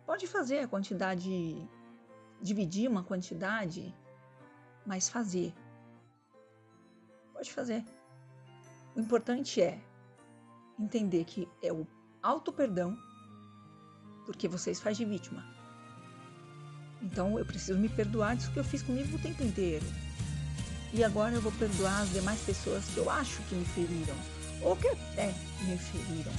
Pode 0.07 0.27
fazer 0.27 0.61
a 0.61 0.69
quantidade, 0.69 1.69
dividir 2.41 2.89
uma 2.89 3.05
quantidade, 3.05 3.95
mas 4.87 5.09
fazer. 5.09 5.53
Pode 7.35 7.53
fazer. 7.53 7.85
O 8.97 9.01
importante 9.01 9.61
é 9.61 9.79
entender 10.79 11.25
que 11.25 11.47
é 11.63 11.73
o 11.73 11.87
auto 12.23 12.53
perdão, 12.53 12.97
porque 14.29 14.47
você 14.47 14.75
se 14.75 14.83
faz 14.83 14.95
de 14.99 15.07
vítima. 15.07 15.43
Então 17.01 17.39
eu 17.39 17.47
preciso 17.47 17.79
me 17.79 17.89
perdoar 17.89 18.37
disso 18.37 18.51
que 18.51 18.59
eu 18.59 18.65
fiz 18.65 18.83
comigo 18.83 19.17
o 19.17 19.19
tempo 19.19 19.43
inteiro. 19.43 19.87
E 20.93 21.03
agora 21.03 21.35
eu 21.35 21.41
vou 21.41 21.53
perdoar 21.53 22.03
as 22.03 22.11
demais 22.11 22.39
pessoas 22.41 22.85
que 22.93 22.99
eu 22.99 23.09
acho 23.09 23.41
que 23.45 23.55
me 23.55 23.65
feriram, 23.65 24.15
ou 24.61 24.77
que 24.77 24.87
até 24.87 25.35
me 25.63 25.79
feriram. 25.79 26.33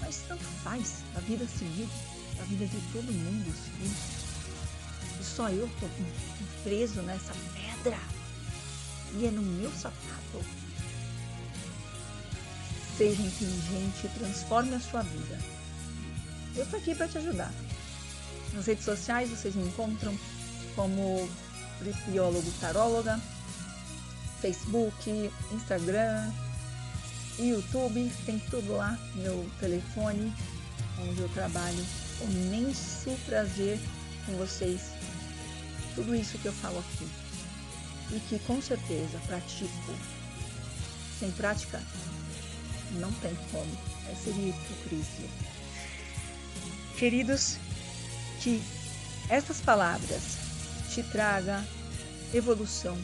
Mas 0.00 0.22
tanto 0.28 0.44
faz, 0.62 1.02
a 1.16 1.20
vida 1.20 1.44
seguir, 1.48 1.88
a 2.40 2.44
vida 2.44 2.66
de 2.66 2.80
todo 2.92 3.12
mundo 3.12 3.52
seguir. 3.64 5.20
E 5.20 5.24
só 5.24 5.50
eu 5.50 5.68
tô 5.80 5.88
preso 6.62 7.02
nessa 7.02 7.32
pedra. 7.52 7.98
E 9.14 9.26
é 9.26 9.30
no 9.32 9.42
meu 9.42 9.72
sapato. 9.72 10.44
Seja 12.96 13.22
inteligente 13.22 14.08
transforme 14.16 14.76
a 14.76 14.80
sua 14.80 15.02
vida. 15.02 15.57
Eu 16.58 16.66
tô 16.66 16.76
aqui 16.76 16.92
para 16.92 17.06
te 17.06 17.18
ajudar. 17.18 17.52
Nas 18.52 18.66
redes 18.66 18.84
sociais 18.84 19.30
vocês 19.30 19.54
me 19.54 19.68
encontram 19.68 20.18
como 20.74 21.30
biólogo 22.08 22.50
taróloga, 22.60 23.20
Facebook, 24.40 25.30
Instagram, 25.52 26.32
YouTube, 27.38 28.12
tem 28.26 28.40
tudo 28.50 28.72
lá, 28.72 28.98
meu 29.14 29.48
telefone, 29.60 30.34
onde 31.00 31.20
eu 31.20 31.28
trabalho. 31.28 31.86
Com 32.18 32.24
imenso 32.24 33.16
prazer 33.24 33.78
com 34.26 34.32
vocês. 34.32 34.80
Tudo 35.94 36.12
isso 36.16 36.38
que 36.38 36.46
eu 36.46 36.52
falo 36.54 36.80
aqui. 36.80 37.08
E 38.16 38.20
que 38.28 38.40
com 38.40 38.60
certeza 38.60 39.16
pratico. 39.28 39.94
Sem 41.20 41.30
prática, 41.30 41.80
não 42.94 43.12
tem 43.12 43.36
como. 43.52 43.78
É 44.10 44.14
seria 44.16 44.48
hipocrisia. 44.48 45.57
Queridos, 46.98 47.56
que 48.42 48.60
estas 49.30 49.60
palavras 49.60 50.36
te 50.92 51.00
traga 51.04 51.64
evolução, 52.34 52.98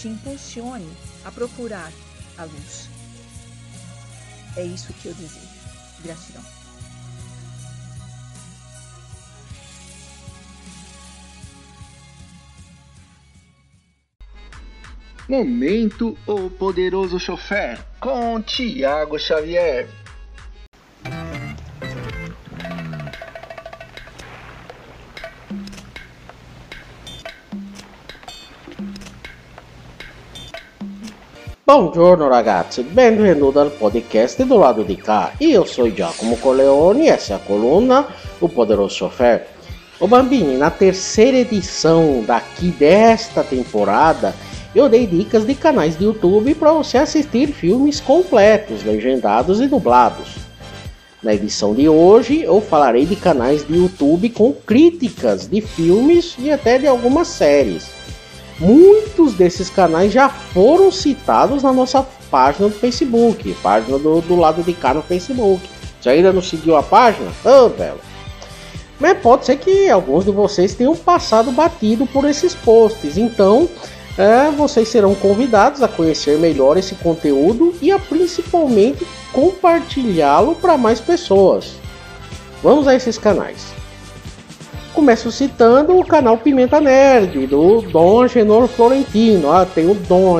te 0.00 0.06
impulsione 0.06 0.88
a 1.24 1.32
procurar 1.32 1.92
a 2.38 2.44
luz. 2.44 2.88
É 4.56 4.62
isso 4.62 4.92
que 4.92 5.08
eu 5.08 5.14
desejo. 5.14 5.48
Gratidão. 6.04 6.44
Momento 15.28 16.16
O 16.26 16.48
Poderoso 16.48 17.18
Chofer 17.18 17.84
com 17.98 18.40
Tiago 18.40 19.18
Xavier. 19.18 20.01
Buongiorno 31.74 32.28
ragazzi, 32.28 32.82
benvenuti 32.82 33.56
al 33.56 33.70
podcast 33.70 34.44
do 34.44 34.58
lado 34.58 34.82
di 34.82 34.94
cá. 34.94 35.32
Io 35.38 35.64
sono 35.64 35.90
Giacomo 35.90 36.36
Corleone 36.36 37.04
e 37.04 37.08
essa 37.08 37.32
é 37.32 37.36
a 37.36 37.38
coluna 37.38 38.06
O 38.40 38.48
Poderoso 38.50 38.94
Chofer. 38.94 39.46
Ô 39.98 40.06
Bambini, 40.06 40.58
na 40.58 40.70
terceira 40.70 41.38
edição 41.38 42.22
daqui 42.26 42.68
desta 42.72 43.42
temporada, 43.42 44.34
eu 44.74 44.86
dei 44.86 45.06
dicas 45.06 45.46
de 45.46 45.54
canais 45.54 45.96
de 45.96 46.04
YouTube 46.04 46.54
para 46.56 46.72
você 46.72 46.98
assistir 46.98 47.46
filmes 47.46 48.00
completos, 48.00 48.84
legendados 48.84 49.58
e 49.58 49.66
dublados. 49.66 50.34
Na 51.22 51.32
edição 51.32 51.72
de 51.74 51.88
hoje, 51.88 52.42
eu 52.42 52.60
falarei 52.60 53.06
de 53.06 53.16
canais 53.16 53.66
de 53.66 53.76
YouTube 53.76 54.28
com 54.28 54.52
críticas 54.52 55.46
de 55.46 55.62
filmes 55.62 56.36
e 56.38 56.50
até 56.50 56.78
de 56.78 56.86
algumas 56.86 57.28
séries. 57.28 58.01
Muitos 58.58 59.34
desses 59.34 59.68
canais 59.68 60.12
já 60.12 60.28
foram 60.28 60.90
citados 60.90 61.62
na 61.62 61.72
nossa 61.72 62.06
página 62.30 62.68
do 62.68 62.74
Facebook, 62.74 63.54
página 63.62 63.98
do, 63.98 64.20
do 64.20 64.36
lado 64.36 64.62
de 64.62 64.72
cá 64.72 64.94
no 64.94 65.02
Facebook. 65.02 65.68
Você 66.00 66.10
ainda 66.10 66.32
não 66.32 66.42
seguiu 66.42 66.76
a 66.76 66.82
página? 66.82 67.28
Ô, 67.44 67.66
oh! 67.66 68.12
Mas 68.98 69.18
pode 69.18 69.46
ser 69.46 69.56
que 69.56 69.90
alguns 69.90 70.24
de 70.24 70.30
vocês 70.30 70.74
tenham 70.74 70.94
passado 70.94 71.50
batido 71.50 72.06
por 72.06 72.24
esses 72.24 72.54
posts, 72.54 73.18
então 73.18 73.68
é, 74.16 74.50
vocês 74.50 74.88
serão 74.88 75.14
convidados 75.14 75.82
a 75.82 75.88
conhecer 75.88 76.38
melhor 76.38 76.76
esse 76.76 76.94
conteúdo 76.94 77.74
e 77.82 77.90
a 77.90 77.98
principalmente 77.98 79.06
compartilhá-lo 79.32 80.54
para 80.54 80.76
mais 80.76 81.00
pessoas. 81.00 81.74
Vamos 82.62 82.86
a 82.86 82.94
esses 82.94 83.18
canais. 83.18 83.81
Começo 84.94 85.32
citando 85.32 85.98
o 85.98 86.04
canal 86.04 86.36
Pimenta 86.36 86.78
Nerd, 86.78 87.46
do 87.46 87.80
Dom 87.80 88.28
Genor 88.28 88.68
Florentino. 88.68 89.50
Ah, 89.50 89.64
tem 89.64 89.90
o 89.90 89.94
Dom. 89.94 90.38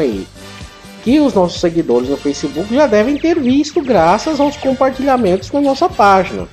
Que 1.03 1.19
os 1.21 1.33
nossos 1.33 1.59
seguidores 1.59 2.11
no 2.11 2.19
Facebook 2.19 2.73
já 2.73 2.87
devem 2.87 3.17
ter 3.17 3.41
visto 3.41 3.81
graças 3.81 4.39
aos 4.39 4.57
compartilhamentos 4.59 5.51
na 5.51 5.61
nossa 5.63 5.89
página. 5.89 6.47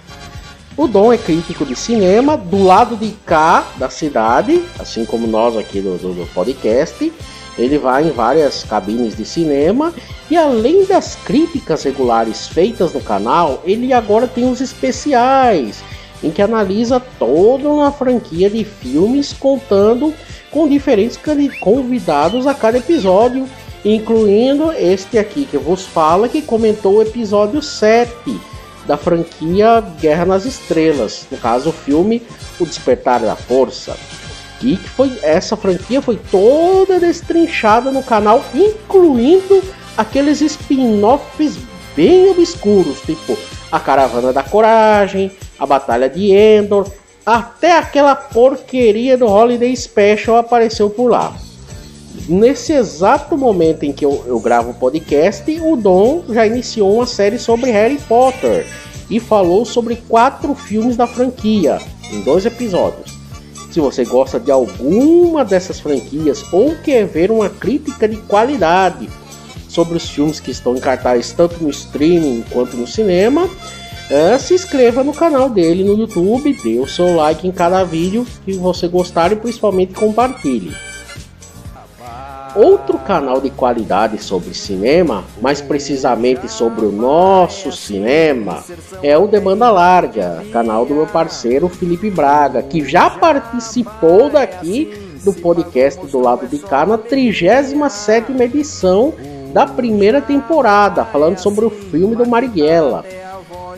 O 0.78 0.88
Dom 0.88 1.12
é 1.12 1.18
crítico 1.18 1.66
de 1.66 1.76
cinema 1.76 2.38
do 2.38 2.64
lado 2.64 2.96
de 2.96 3.12
cá 3.26 3.68
da 3.76 3.90
cidade, 3.90 4.64
assim 4.80 5.04
como 5.04 5.28
nós 5.28 5.58
aqui 5.58 5.82
do, 5.82 5.98
do, 5.98 6.14
do 6.14 6.26
podcast. 6.34 7.12
Ele 7.58 7.78
vai 7.78 8.08
em 8.08 8.12
várias 8.12 8.64
cabines 8.64 9.18
de 9.18 9.26
cinema 9.26 9.94
e 10.32 10.38
além 10.38 10.86
das 10.86 11.16
críticas 11.16 11.84
regulares 11.84 12.48
feitas 12.48 12.94
no 12.94 13.02
canal, 13.02 13.62
ele 13.66 13.92
agora 13.92 14.26
tem 14.26 14.50
os 14.50 14.62
especiais 14.62 15.84
em 16.24 16.32
que 16.32 16.42
analisa 16.42 17.00
toda 17.00 17.70
uma 17.70 17.92
franquia 17.92 18.50
de 18.50 18.64
filmes 18.64 19.34
contando 19.34 20.14
com 20.52 20.68
diferentes 20.68 21.18
convidados 21.62 22.48
a 22.48 22.54
cada 22.54 22.78
episódio, 22.78 23.48
incluindo 23.86 24.72
este 24.72 25.18
aqui 25.18 25.46
que 25.46 25.58
vos 25.58 25.86
falo 25.86 26.28
que 26.28 26.42
comentou 26.42 26.96
o 26.96 27.02
episódio 27.02 27.62
7 27.62 28.40
da 28.86 28.98
franquia 28.98 29.82
Guerra 30.02 30.26
nas 30.26 30.46
Estrelas, 30.46 31.28
no 31.30 31.38
caso 31.38 31.70
o 31.70 31.74
filme 31.74 32.24
O 32.60 32.66
Despertar 32.66 33.22
da 33.22 33.36
Força. 33.36 33.96
E 34.62 34.76
que 34.76 34.90
foi 34.90 35.18
essa 35.22 35.56
franquia 35.56 36.02
foi 36.02 36.20
toda 36.30 37.00
destrinchada 37.00 37.92
no 37.92 38.04
canal, 38.04 38.44
incluindo 38.54 39.64
aqueles 39.96 40.42
spin-offs 40.42 41.58
bem 41.96 42.30
obscuros, 42.30 43.00
tipo 43.02 43.38
A 43.72 43.80
Caravana 43.80 44.34
da 44.34 44.44
Coragem, 44.44 45.32
A 45.60 45.66
Batalha 45.66 46.10
de 46.10 46.32
Endor, 46.32 46.88
até 47.26 47.78
aquela 47.78 48.16
porqueria 48.16 49.18
do 49.18 49.28
Holiday 49.28 49.76
Special 49.76 50.38
apareceu 50.38 50.90
por 50.90 51.12
lá. 51.12 51.36
Nesse 52.28 52.74
exato 52.74 53.38
momento 53.38 53.84
em 53.84 53.94
que 53.94 54.06
eu, 54.06 54.24
eu 54.28 54.40
gravo 54.40 54.72
o 54.72 54.74
podcast, 54.74 55.50
o 55.62 55.76
Dom 55.76 56.24
já 56.30 56.46
iniciou 56.46 56.96
uma 56.96 57.06
série 57.06 57.38
sobre 57.38 57.72
Harry 57.72 57.98
Potter 58.08 58.66
e 59.10 59.20
falou 59.20 59.66
sobre 59.66 59.96
quatro 59.96 60.54
filmes 60.54 60.96
da 60.96 61.08
franquia 61.08 61.80
em 62.12 62.22
dois 62.22 62.46
episódios. 62.46 63.18
Se 63.72 63.80
você 63.80 64.04
gosta 64.04 64.40
de 64.40 64.52
alguma 64.52 65.46
dessas 65.46 65.80
franquias 65.80 66.44
ou 66.52 66.76
quer 66.78 67.06
ver 67.06 67.30
uma 67.30 67.50
crítica 67.50 68.08
de 68.08 68.18
qualidade 68.18 69.08
sobre 69.70 69.96
os 69.96 70.10
filmes 70.10 70.40
que 70.40 70.52
estão 70.52 70.76
em 70.76 70.80
cartaz 70.80 71.32
tanto 71.32 71.64
no 71.64 71.70
streaming 71.70 72.44
quanto 72.52 72.76
no 72.76 72.86
cinema, 72.86 73.48
é, 74.10 74.38
se 74.40 74.56
inscreva 74.56 75.04
no 75.04 75.14
canal 75.14 75.50
dele 75.50 75.84
no 75.84 75.98
YouTube, 75.98 76.58
dê 76.64 76.80
o 76.80 76.88
seu 76.88 77.16
like 77.16 77.48
em 77.48 77.52
cada 77.52 77.84
vídeo 77.84 78.26
que 78.44 78.54
você 78.54 78.88
gostar 78.88 79.32
e 79.32 79.36
principalmente 79.36 79.94
compartilhe. 79.94 80.76
Outro 82.56 82.98
canal 82.98 83.40
de 83.40 83.52
qualidade 83.52 84.22
sobre 84.22 84.56
cinema, 84.56 85.24
mais 85.40 85.62
precisamente 85.62 86.50
sobre 86.50 86.84
o 86.84 86.92
nosso 86.92 87.72
cinema, 87.72 88.64
é 89.04 89.16
o 89.16 89.28
Demanda 89.28 89.70
Larga, 89.70 90.44
canal 90.52 90.84
do 90.84 90.96
meu 90.96 91.06
parceiro 91.06 91.70
Felipe 91.70 92.10
Braga, 92.10 92.64
que 92.64 92.84
já 92.84 93.08
participou 93.08 94.32
daqui 94.32 94.92
do 95.24 95.32
podcast 95.32 96.04
do 96.08 96.20
lado 96.20 96.48
de 96.48 96.58
cá 96.58 96.88
na 96.88 96.98
37 96.98 98.32
edição 98.42 99.14
da 99.54 99.66
primeira 99.66 100.22
temporada, 100.22 101.06
falando 101.06 101.38
sobre 101.38 101.66
o 101.66 101.70
filme 101.70 102.16
do 102.16 102.28
Marighella. 102.28 103.04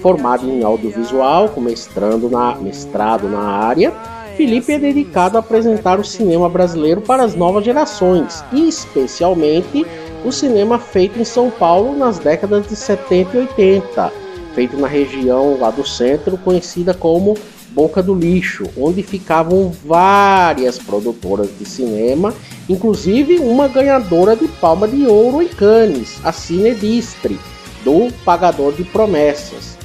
Formado 0.01 0.49
em 0.49 0.63
audiovisual, 0.63 1.49
com 1.49 1.61
mestrando 1.61 2.29
na, 2.29 2.55
mestrado 2.55 3.29
na 3.29 3.39
área, 3.39 3.93
Felipe 4.35 4.73
é 4.73 4.79
dedicado 4.79 5.37
a 5.37 5.39
apresentar 5.39 5.99
o 5.99 6.03
cinema 6.03 6.49
brasileiro 6.49 7.01
para 7.01 7.23
as 7.23 7.35
novas 7.35 7.63
gerações, 7.63 8.43
e 8.51 8.67
especialmente 8.67 9.85
o 10.25 10.31
cinema 10.31 10.79
feito 10.79 11.19
em 11.19 11.25
São 11.25 11.49
Paulo 11.49 11.95
nas 11.95 12.17
décadas 12.19 12.67
de 12.67 12.75
70 12.75 13.37
e 13.37 13.39
80, 13.41 14.13
feito 14.55 14.77
na 14.77 14.87
região 14.87 15.57
lá 15.59 15.69
do 15.69 15.85
centro, 15.85 16.37
conhecida 16.37 16.93
como 16.93 17.35
Boca 17.71 18.03
do 18.03 18.13
Lixo, 18.13 18.65
onde 18.77 19.01
ficavam 19.01 19.71
várias 19.85 20.77
produtoras 20.77 21.49
de 21.57 21.65
cinema, 21.65 22.33
inclusive 22.67 23.39
uma 23.39 23.67
ganhadora 23.67 24.35
de 24.35 24.47
Palma 24.47 24.87
de 24.87 25.05
Ouro 25.07 25.41
em 25.41 25.47
Cannes, 25.47 26.19
a 26.23 26.31
Cine 26.31 26.75
Distre, 26.75 27.39
do 27.83 28.11
Pagador 28.23 28.73
de 28.73 28.83
Promessas. 28.83 29.77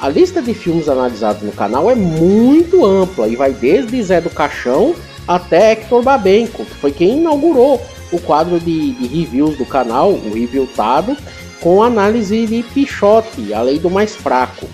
A 0.00 0.08
lista 0.08 0.42
de 0.42 0.52
filmes 0.52 0.88
analisados 0.88 1.42
no 1.42 1.52
canal 1.52 1.90
é 1.90 1.94
muito 1.94 2.84
ampla 2.84 3.28
e 3.28 3.36
vai 3.36 3.52
desde 3.52 4.02
Zé 4.02 4.20
do 4.20 4.28
Caixão 4.28 4.94
até 5.26 5.72
Hector 5.72 6.02
Babenco, 6.02 6.64
que 6.64 6.74
foi 6.74 6.92
quem 6.92 7.18
inaugurou 7.18 7.80
o 8.12 8.20
quadro 8.20 8.60
de, 8.60 8.92
de 8.92 9.06
reviews 9.06 9.56
do 9.56 9.64
canal, 9.64 10.10
o 10.10 10.34
Reviewtado, 10.34 11.16
com 11.60 11.82
análise 11.82 12.46
de 12.46 12.62
Pichote, 12.62 13.52
a 13.52 13.62
lei 13.62 13.78
do 13.78 13.90
mais 13.90 14.14
fraco. 14.14 14.68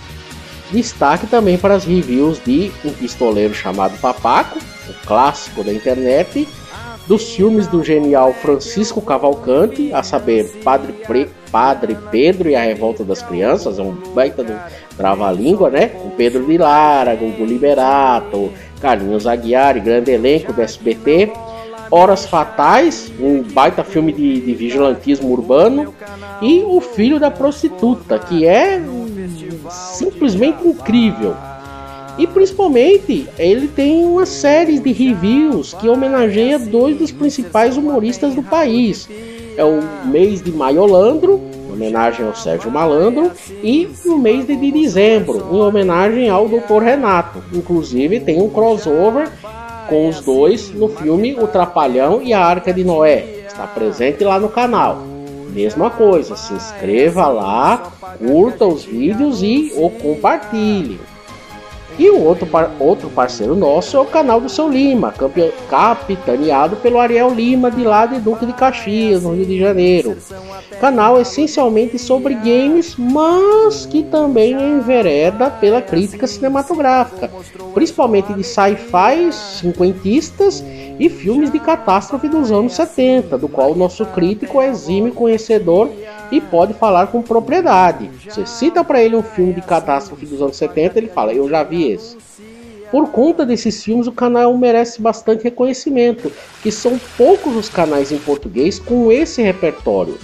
Destaque 0.73 1.27
também 1.27 1.59
para 1.59 1.75
as 1.75 1.85
reviews 1.85 2.43
de 2.43 2.73
Um 2.83 2.93
Pistoleiro 2.93 3.53
Chamado 3.53 3.99
Papaco, 3.99 4.59
o 4.89 5.07
clássico 5.07 5.63
da 5.63 5.71
internet, 5.71 6.49
dos 7.07 7.31
filmes 7.35 7.67
do 7.67 7.85
genial 7.85 8.33
Francisco 8.33 9.03
Cavalcante, 9.03 9.93
a 9.93 10.03
saber, 10.03 10.45
Padre, 10.65 10.95
Pre, 11.07 11.29
Padre 11.51 11.99
Pedro 12.11 12.49
e 12.49 12.57
a 12.57 12.63
Revolta 12.63 13.05
das 13.05 13.21
Crianças, 13.21 13.79
é 13.79 13.83
um 13.83 13.93
baita 14.15 14.43
do 14.43 14.59
trava-língua, 14.97 15.69
né? 15.69 15.89
Com 15.89 16.09
Pedro 16.11 16.47
de 16.47 16.57
Lara, 16.57 17.15
Gugu 17.15 17.45
Liberato, 17.45 18.51
Carlinhos 18.81 19.27
Aguiar, 19.27 19.79
grande 19.79 20.11
elenco 20.11 20.55
do 20.55 20.63
SBT. 20.63 21.31
Horas 21.91 22.25
Fatais, 22.25 23.13
um 23.21 23.43
baita 23.43 23.85
filme 23.85 24.15
de, 24.15 24.41
de 24.41 24.55
vigilantismo 24.55 25.31
urbano, 25.31 25.95
e 26.41 26.63
O 26.63 26.81
Filho 26.81 27.21
da 27.21 27.31
Prostituta, 27.31 28.19
que 28.19 28.47
é 28.47 28.81
simplesmente 29.73 30.67
incrível. 30.67 31.35
E 32.19 32.27
principalmente, 32.27 33.27
ele 33.39 33.69
tem 33.69 34.05
uma 34.05 34.27
série 34.27 34.79
de 34.79 34.93
reviews 34.93 35.73
que 35.75 35.89
homenageia 35.89 36.59
dois 36.59 36.97
dos 36.97 37.11
principais 37.11 37.77
humoristas 37.77 38.35
do 38.35 38.43
país. 38.43 39.09
É 39.57 39.65
o 39.65 39.81
mês 40.07 40.43
de 40.43 40.53
Maiolandro, 40.53 41.41
em 41.69 41.73
homenagem 41.73 42.27
ao 42.27 42.35
Sérgio 42.35 42.71
Malandro, 42.71 43.31
e 43.63 43.89
no 44.05 44.19
mês 44.19 44.47
de 44.47 44.57
dezembro, 44.57 45.47
em 45.51 45.61
homenagem 45.61 46.29
ao 46.29 46.49
Dr. 46.49 46.83
Renato. 46.83 47.43
Inclusive 47.53 48.21
tem 48.21 48.41
um 48.41 48.51
crossover 48.51 49.31
com 49.89 50.09
os 50.09 50.21
dois 50.21 50.71
no 50.71 50.89
filme 50.89 51.35
O 51.35 51.47
Trapalhão 51.47 52.21
e 52.23 52.35
a 52.35 52.45
Arca 52.45 52.73
de 52.73 52.85
Noé. 52.85 53.45
Está 53.47 53.67
presente 53.67 54.23
lá 54.23 54.39
no 54.39 54.49
canal. 54.49 55.12
Mesma 55.53 55.91
coisa, 55.91 56.35
se 56.35 56.55
inscreva 56.55 57.29
lá, 57.29 57.93
curta 58.19 58.65
os 58.65 58.85
vídeos 58.85 59.43
e 59.43 59.71
o 59.77 59.91
compartilhe. 59.91 60.99
E 62.03 62.11
o 62.11 62.21
outro, 62.21 62.49
par 62.49 62.73
outro 62.81 63.09
parceiro 63.09 63.55
nosso 63.55 63.97
é 63.97 64.01
o 64.01 64.05
canal 64.05 64.41
do 64.41 64.49
Seu 64.49 64.69
Lima, 64.69 65.15
capitaneado 65.71 66.75
pelo 66.75 66.99
Ariel 66.99 67.33
Lima, 67.33 67.71
de 67.71 67.85
lá 67.85 68.07
de 68.07 68.19
Duque 68.19 68.45
de 68.45 68.53
Caxias, 68.53 69.23
no 69.23 69.33
Rio 69.33 69.47
de 69.47 69.57
Janeiro. 69.57 70.19
Canal 70.81 71.21
essencialmente 71.21 72.01
sobre 72.01 72.35
games, 72.35 72.97
mas 72.99 73.87
que 73.87 74.03
também 74.03 74.51
envereda 74.51 75.49
pela 75.49 75.81
crítica 75.81 76.27
cinematográfica, 76.27 77.31
principalmente 77.73 78.35
de 78.35 78.43
sci-fi 78.43 79.33
cinquentistas 79.33 80.65
e 80.99 81.09
filmes 81.09 81.53
de 81.53 81.61
catástrofe 81.61 82.27
dos 82.27 82.51
anos 82.51 82.75
70, 82.75 83.38
do 83.38 83.49
qual 83.49 83.71
o 83.71 83.77
nosso 83.77 84.05
crítico 84.07 84.61
é 84.61 84.71
exímio 84.71 85.12
conhecedor 85.12 85.88
e 86.33 86.40
pode 86.40 86.73
falar 86.73 87.09
com 87.09 87.23
propriedade. 87.23 88.11
Você 88.25 88.47
cita 88.47 88.83
para 88.83 89.03
ele 89.03 89.14
um 89.14 89.23
filme 89.23 89.53
de 89.53 89.61
catástrofe 89.61 90.25
dos 90.25 90.40
anos 90.40 90.57
70, 90.57 90.99
ele 90.99 91.09
fala: 91.09 91.35
Eu 91.35 91.49
já 91.49 91.62
vi 91.62 91.92
esse. 91.92 92.16
Por 92.90 93.11
conta 93.11 93.47
desses 93.47 93.85
filmes, 93.85 94.07
o 94.07 94.12
canal 94.12 94.57
merece 94.57 95.01
bastante 95.01 95.45
reconhecimento, 95.45 96.33
que 96.62 96.73
são 96.73 96.99
poucos 97.16 97.55
os 97.55 97.68
canais 97.68 98.11
em 98.11 98.18
português 98.18 98.79
com 98.79 99.12
esse 99.12 99.40
repertório. 99.42 100.18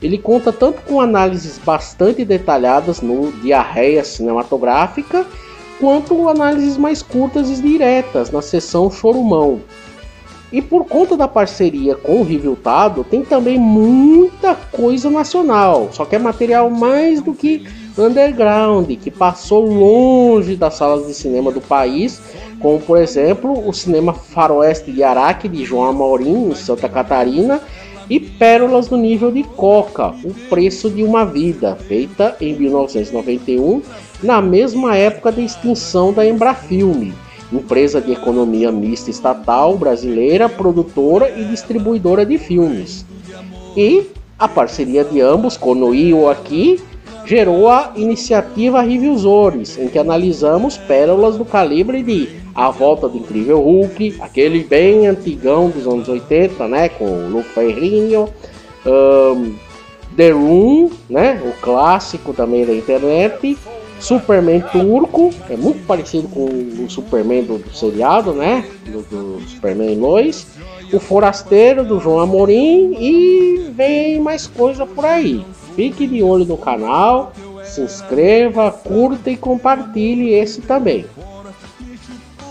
Ele 0.00 0.18
conta 0.18 0.52
tanto 0.52 0.82
com 0.82 1.00
análises 1.00 1.58
bastante 1.58 2.24
detalhadas 2.24 3.00
no 3.00 3.32
Diarreia 3.32 4.04
Cinematográfica, 4.04 5.26
quanto 5.80 6.28
análises 6.28 6.76
mais 6.76 7.02
curtas 7.02 7.50
e 7.50 7.60
diretas 7.60 8.30
na 8.30 8.42
seção 8.42 8.90
Chorumão. 8.90 9.60
E 10.50 10.62
por 10.62 10.86
conta 10.86 11.16
da 11.16 11.28
parceria 11.28 11.94
com 11.94 12.20
o 12.20 12.24
Riviltado, 12.24 13.04
tem 13.04 13.22
também 13.22 13.58
muita 13.58 14.54
coisa 14.54 15.10
nacional, 15.10 15.90
só 15.92 16.06
que 16.06 16.16
é 16.16 16.18
material 16.18 16.70
mais 16.70 17.20
do 17.20 17.34
que 17.34 17.66
underground, 17.98 18.88
que 18.96 19.10
passou 19.10 19.66
longe 19.66 20.56
das 20.56 20.74
salas 20.74 21.06
de 21.06 21.12
cinema 21.12 21.52
do 21.52 21.60
país, 21.60 22.22
como 22.60 22.80
por 22.80 22.96
exemplo 22.96 23.68
o 23.68 23.72
cinema 23.74 24.14
Faroeste 24.14 24.90
de 24.90 25.02
Araque 25.02 25.48
de 25.48 25.64
João 25.64 25.84
Amorim, 25.84 26.50
em 26.50 26.54
Santa 26.54 26.88
Catarina, 26.88 27.60
e 28.08 28.18
Pérolas 28.18 28.88
do 28.88 28.96
Nível 28.96 29.30
de 29.30 29.42
Coca, 29.42 30.14
O 30.24 30.32
Preço 30.48 30.88
de 30.88 31.02
uma 31.02 31.26
Vida, 31.26 31.76
feita 31.76 32.34
em 32.40 32.54
1991, 32.54 33.82
na 34.22 34.40
mesma 34.40 34.96
época 34.96 35.30
da 35.30 35.42
extinção 35.42 36.10
da 36.10 36.26
Embrafilme 36.26 37.12
empresa 37.52 38.00
de 38.00 38.12
economia 38.12 38.70
mista 38.70 39.10
estatal 39.10 39.76
brasileira, 39.76 40.48
produtora 40.48 41.30
e 41.30 41.44
distribuidora 41.44 42.24
de 42.24 42.38
filmes. 42.38 43.04
E 43.76 44.06
a 44.38 44.46
parceria 44.46 45.04
de 45.04 45.20
ambos, 45.20 45.56
Konoí 45.56 46.12
ou 46.14 46.30
aqui, 46.30 46.80
gerou 47.28 47.68
a 47.68 47.92
iniciativa 47.96 48.80
Reviewsores, 48.80 49.78
em 49.78 49.88
que 49.88 49.98
analisamos 49.98 50.78
pérolas 50.78 51.36
do 51.36 51.44
calibre 51.44 52.02
de 52.02 52.28
A 52.54 52.70
Volta 52.70 53.06
do 53.06 53.18
Incrível 53.18 53.60
Hulk, 53.60 54.16
aquele 54.20 54.64
bem 54.64 55.06
antigão 55.06 55.68
dos 55.68 55.86
anos 55.86 56.08
80, 56.08 56.66
né, 56.68 56.88
com 56.88 57.04
o 57.04 57.28
Lu 57.28 57.42
Ferrinho, 57.42 58.28
um, 58.86 59.54
The 60.16 60.30
Room, 60.30 60.90
né, 61.10 61.42
o 61.44 61.52
clássico 61.60 62.32
também 62.32 62.64
da 62.64 62.72
internet, 62.72 63.58
Superman 64.00 64.60
turco, 64.72 65.30
é 65.50 65.56
muito 65.56 65.84
parecido 65.86 66.28
com 66.28 66.44
o 66.44 66.88
Superman 66.88 67.42
do, 67.42 67.58
do 67.58 67.74
seriado, 67.74 68.32
né? 68.32 68.64
Do, 68.86 69.02
do, 69.02 69.48
Superman 69.48 69.96
Lois. 69.96 70.46
O 70.92 70.98
Forasteiro 70.98 71.84
do 71.84 72.00
João 72.00 72.20
Amorim 72.20 72.94
e 72.98 73.70
vem 73.74 74.20
mais 74.20 74.46
coisa 74.46 74.86
por 74.86 75.04
aí. 75.04 75.44
Fique 75.74 76.06
de 76.06 76.22
olho 76.22 76.44
no 76.44 76.56
canal, 76.56 77.32
se 77.62 77.82
inscreva, 77.82 78.70
curta 78.70 79.30
e 79.30 79.36
compartilhe 79.36 80.32
esse 80.32 80.62
também. 80.62 81.04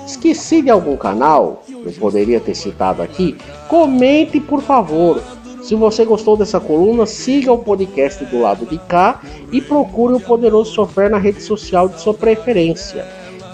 Esqueci 0.06 0.62
de 0.62 0.70
algum 0.70 0.96
canal? 0.96 1.64
Eu 1.70 1.92
poderia 1.94 2.40
ter 2.40 2.56
citado 2.56 3.02
aqui? 3.02 3.36
Comente 3.68 4.40
por 4.40 4.62
favor. 4.62 5.22
Se 5.68 5.76
você 5.76 6.06
gostou 6.06 6.38
dessa 6.38 6.62
coluna, 6.62 7.06
siga 7.06 7.52
o 7.52 7.58
podcast 7.58 8.24
do 8.24 8.40
lado 8.40 8.66
de 8.66 8.78
cá 8.78 9.22
e 9.52 9.62
procure 9.62 10.14
o 10.14 10.20
Poderoso 10.22 10.74
Sofrer 10.74 11.10
na 11.10 11.18
rede 11.18 11.42
social 11.42 11.90
de 11.90 12.00
sua 12.00 12.14
preferência. 12.14 13.06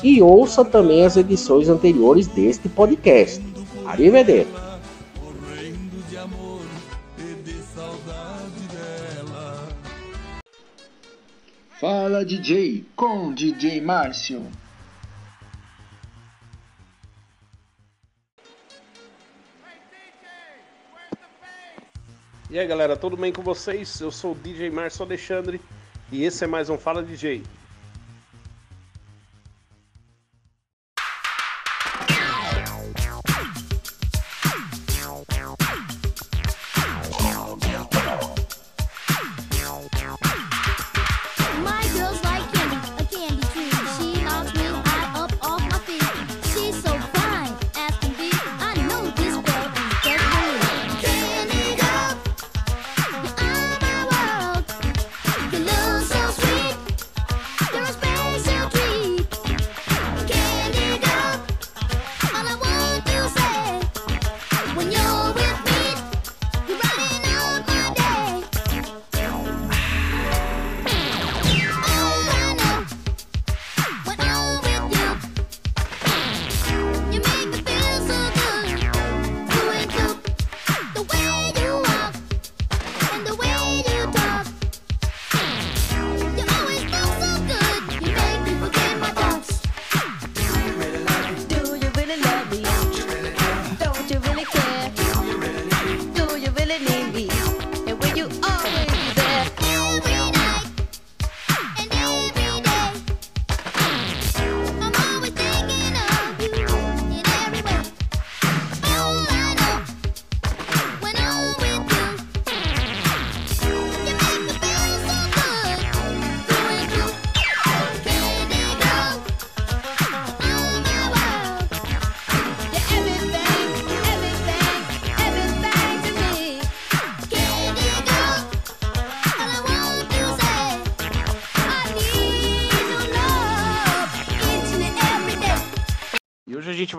E 0.03 0.21
ouça 0.21 0.63
também 0.63 1.03
as 1.03 1.17
edições 1.17 1.69
anteriores 1.69 2.27
deste 2.27 2.69
podcast. 2.69 3.43
Arrivederci. 3.83 4.51
Fala 11.81 12.23
DJ 12.23 12.85
com 12.95 13.33
DJ 13.33 13.81
Márcio. 13.81 14.43
E 22.53 22.59
aí 22.59 22.67
galera, 22.67 22.95
tudo 22.95 23.17
bem 23.17 23.33
com 23.33 23.41
vocês? 23.41 23.99
Eu 23.99 24.11
sou 24.11 24.33
o 24.33 24.35
DJ 24.35 24.69
Márcio 24.69 25.03
Alexandre 25.03 25.59
e 26.11 26.23
esse 26.23 26.43
é 26.43 26.47
mais 26.47 26.69
um 26.69 26.77
Fala 26.77 27.01
DJ. 27.01 27.41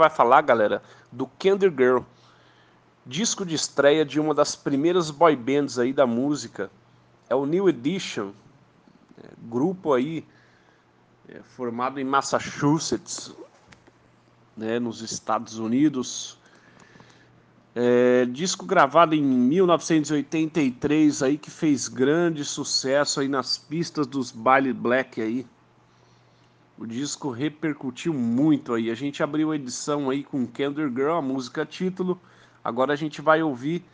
Vai 0.04 0.10
falar, 0.10 0.42
galera, 0.42 0.82
do 1.10 1.26
Kinder 1.26 1.70
Girl, 1.70 2.00
disco 3.06 3.42
de 3.44 3.54
estreia 3.54 4.04
de 4.04 4.20
uma 4.20 4.34
das 4.34 4.54
primeiras 4.54 5.10
boy 5.10 5.34
bands 5.34 5.78
aí 5.78 5.94
da 5.94 6.06
música. 6.06 6.70
É 7.28 7.34
o 7.34 7.46
New 7.46 7.68
Edition, 7.68 8.32
é, 9.22 9.28
grupo 9.38 9.94
aí 9.94 10.26
é, 11.28 11.40
formado 11.42 11.98
em 11.98 12.04
Massachusetts, 12.04 13.34
né, 14.54 14.78
nos 14.78 15.00
Estados 15.00 15.58
Unidos. 15.58 16.38
É, 17.74 18.26
disco 18.26 18.66
gravado 18.66 19.14
em 19.14 19.22
1983 19.22 21.22
aí 21.22 21.38
que 21.38 21.50
fez 21.50 21.88
grande 21.88 22.44
sucesso 22.44 23.20
aí 23.20 23.26
nas 23.26 23.56
pistas 23.56 24.06
dos 24.06 24.30
baile 24.30 24.70
black 24.72 25.22
aí. 25.22 25.46
O 26.76 26.86
disco 26.86 27.30
repercutiu 27.30 28.12
muito 28.12 28.74
aí. 28.74 28.90
A 28.90 28.94
gente 28.94 29.22
abriu 29.22 29.52
a 29.52 29.56
edição 29.56 30.10
aí 30.10 30.24
com 30.24 30.46
Candy 30.46 30.82
Girl, 30.88 31.12
a 31.12 31.22
música 31.22 31.64
título. 31.64 32.20
Agora 32.64 32.92
a 32.92 32.96
gente 32.96 33.22
vai 33.22 33.42
ouvir 33.42 33.84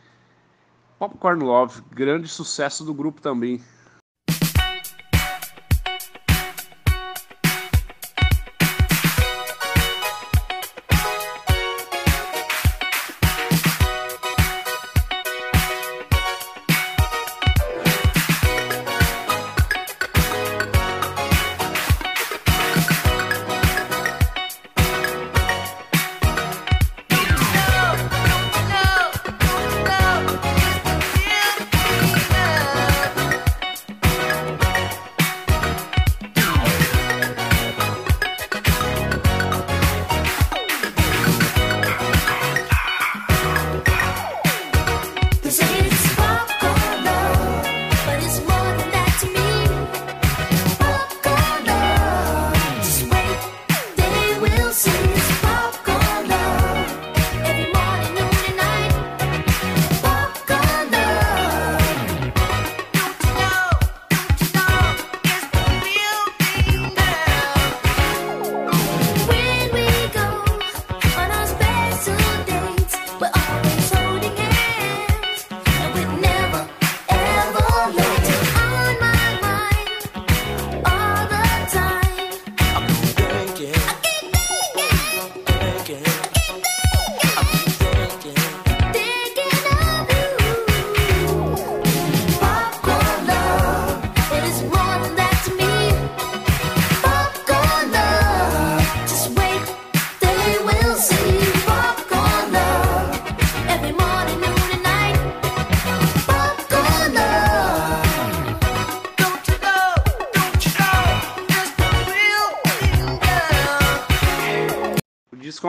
Popcorn 0.97 1.43
Love, 1.43 1.81
grande 1.91 2.27
sucesso 2.27 2.83
do 2.83 2.93
grupo 2.93 3.21
também. 3.21 3.61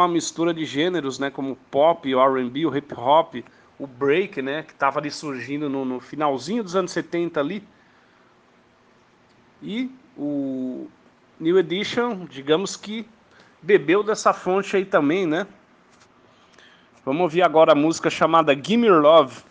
Uma 0.01 0.09
mistura 0.09 0.55
de 0.55 0.65
gêneros, 0.65 1.19
né, 1.19 1.31
como 1.31 1.57
pop, 1.71 2.15
o 2.15 2.21
R&B, 2.21 2.67
o 2.67 2.77
hip 2.77 2.95
hop, 2.95 3.37
o 3.79 3.87
break, 3.87 4.41
né, 4.41 4.63
que 4.63 4.73
estava 4.73 4.99
ali 4.99 5.11
surgindo 5.11 5.69
no, 5.69 5.85
no, 5.85 6.01
finalzinho 6.01 6.63
dos 6.63 6.77
anos 6.77 6.93
70 6.93 7.41
ali. 7.41 7.63
E 9.63 9.91
o 10.17 10.89
New 11.39 11.59
Edition, 11.59 12.27
digamos 12.27 12.77
que 12.77 13.07
bebeu 13.61 14.03
dessa 14.03 14.33
fonte 14.33 14.77
aí 14.77 14.85
também, 14.85 15.27
né? 15.27 15.47
Vamos 17.05 17.23
ouvir 17.23 17.43
agora 17.43 17.73
a 17.73 17.77
música 17.77 18.11
chamada 18.11 18.55
Gimme 18.55 18.87
Your 18.87 19.01
Love. 19.03 19.43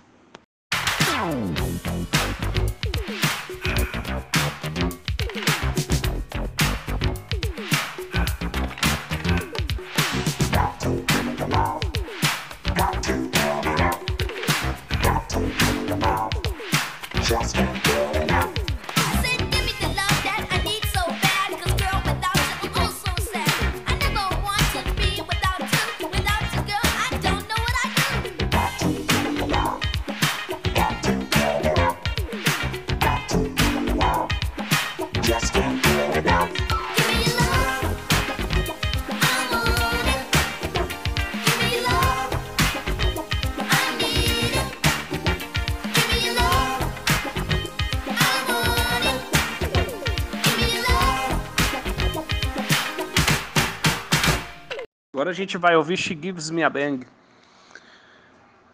A 55.32 55.34
gente 55.34 55.58
vai 55.58 55.78
ouvir 55.78 55.96
She 55.96 56.14
Gives 56.14 56.50
Me 56.50 56.62
a 56.62 56.70
Bang. 56.70 57.08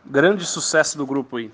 Grande 0.04 0.44
sucesso 0.44 0.98
do 0.98 1.06
grupo 1.06 1.38
aí. 1.38 1.52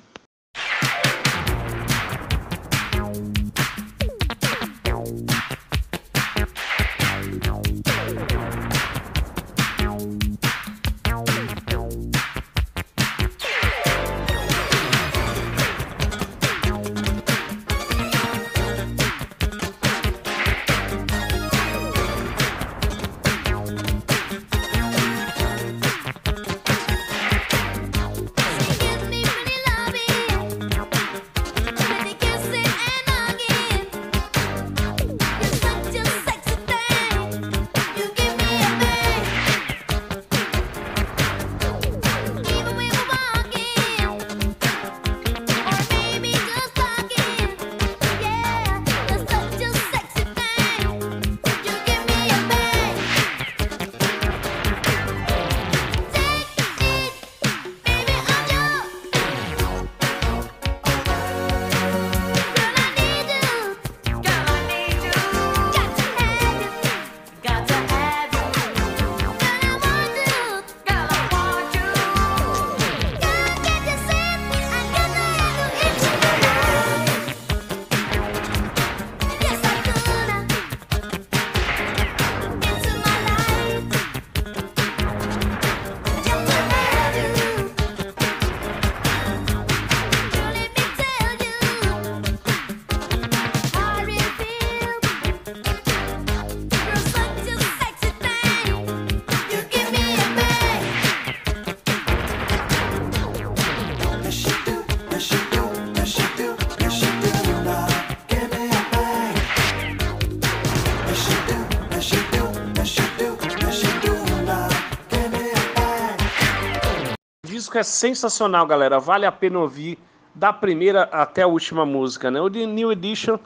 Disco 117.74 117.78
é 117.78 117.84
sensacional, 117.84 118.66
galera. 118.68 119.00
Vale 119.00 119.26
a 119.26 119.32
pena 119.32 119.60
ouvir 119.60 119.98
da 120.36 120.54
primeira 120.54 121.04
até 121.04 121.42
a 121.42 121.48
última 121.48 121.86
música, 121.86 122.30
né? 122.30 122.40
O 122.40 122.50
The 122.50 122.66
New 122.66 122.92
Edition, 122.92 123.40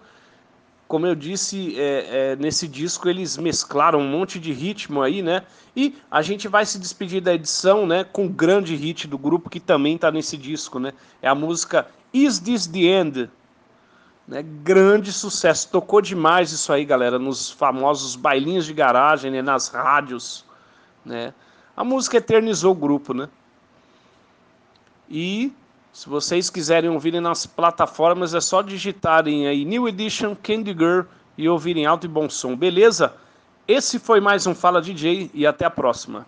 como 0.88 1.06
eu 1.06 1.16
disse, 1.16 1.80
é, 1.80 2.32
é, 2.32 2.36
nesse 2.36 2.68
disco 2.68 3.08
eles 3.08 3.38
mesclaram 3.38 4.00
um 4.00 4.10
monte 4.10 4.40
de 4.40 4.52
ritmo 4.52 5.02
aí, 5.02 5.22
né? 5.22 5.44
E 5.76 5.96
a 6.10 6.22
gente 6.22 6.48
vai 6.48 6.66
se 6.66 6.80
despedir 6.80 7.22
da 7.22 7.34
edição, 7.34 7.86
né? 7.86 8.04
Com 8.04 8.28
grande 8.28 8.76
hit 8.76 9.08
do 9.08 9.18
grupo 9.18 9.50
que 9.50 9.60
também 9.60 9.98
tá 9.98 10.12
nesse 10.12 10.38
disco, 10.38 10.80
né? 10.80 10.94
É 11.22 11.28
a 11.28 11.36
música 11.36 11.88
Is 12.14 12.40
This 12.40 12.68
The 12.68 12.80
End? 12.80 13.30
Né? 14.28 14.44
Grande 14.44 15.14
sucesso. 15.14 15.70
Tocou 15.70 16.02
demais 16.02 16.52
isso 16.52 16.74
aí, 16.74 16.84
galera, 16.84 17.18
nos 17.18 17.50
famosos 17.50 18.16
bailinhos 18.16 18.66
de 18.66 18.74
garagem, 18.74 19.32
né? 19.32 19.42
nas 19.42 19.70
rádios, 19.70 20.46
né? 21.06 21.34
A 21.76 21.84
música 21.84 22.18
eternizou 22.18 22.72
o 22.72 22.76
grupo, 22.76 23.14
né? 23.14 23.30
E 25.10 25.52
se 25.94 26.08
vocês 26.08 26.50
quiserem 26.50 26.90
ouvirem 26.90 27.22
nas 27.22 27.46
plataformas, 27.46 28.34
é 28.34 28.40
só 28.40 28.62
digitarem 28.62 29.48
aí 29.48 29.66
New 29.66 29.88
Edition 29.88 30.36
Candy 30.36 30.72
Girl 30.72 31.02
e 31.38 31.50
ouvirem 31.50 31.86
alto 31.86 32.06
e 32.06 32.10
bom 32.10 32.30
som, 32.30 32.56
beleza? 32.56 33.14
Esse 33.68 33.98
foi 34.00 34.20
mais 34.20 34.46
um 34.46 34.54
Fala 34.54 34.82
DJ 34.82 35.32
e 35.34 35.46
até 35.46 35.66
a 35.66 35.70
próxima. 35.70 36.26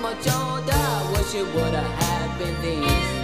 Much 0.00 0.26
older. 0.28 0.88
Wish 1.12 1.34
it 1.34 1.46
would 1.54 1.74
have 1.74 2.02
happened 2.02 2.56
then. 2.62 3.17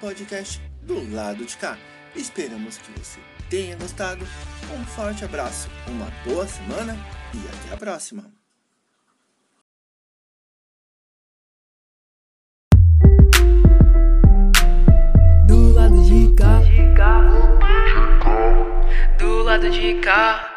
Podcast 0.00 0.60
do 0.82 1.14
lado 1.14 1.44
de 1.44 1.56
cá. 1.56 1.76
Esperamos 2.16 2.78
que 2.78 2.90
você 2.98 3.20
tenha 3.50 3.76
gostado. 3.76 4.24
Um 4.74 4.84
forte 4.86 5.24
abraço, 5.24 5.68
uma 5.86 6.06
boa 6.24 6.46
semana 6.46 6.96
e 7.34 7.38
até 7.48 7.74
a 7.74 7.76
próxima. 7.76 8.24
Do 15.46 15.72
lado 15.74 16.02
de 16.02 16.34
cá. 16.34 16.60
Do 19.18 19.42
lado 19.42 19.70
de 19.70 20.00
cá. 20.00 20.49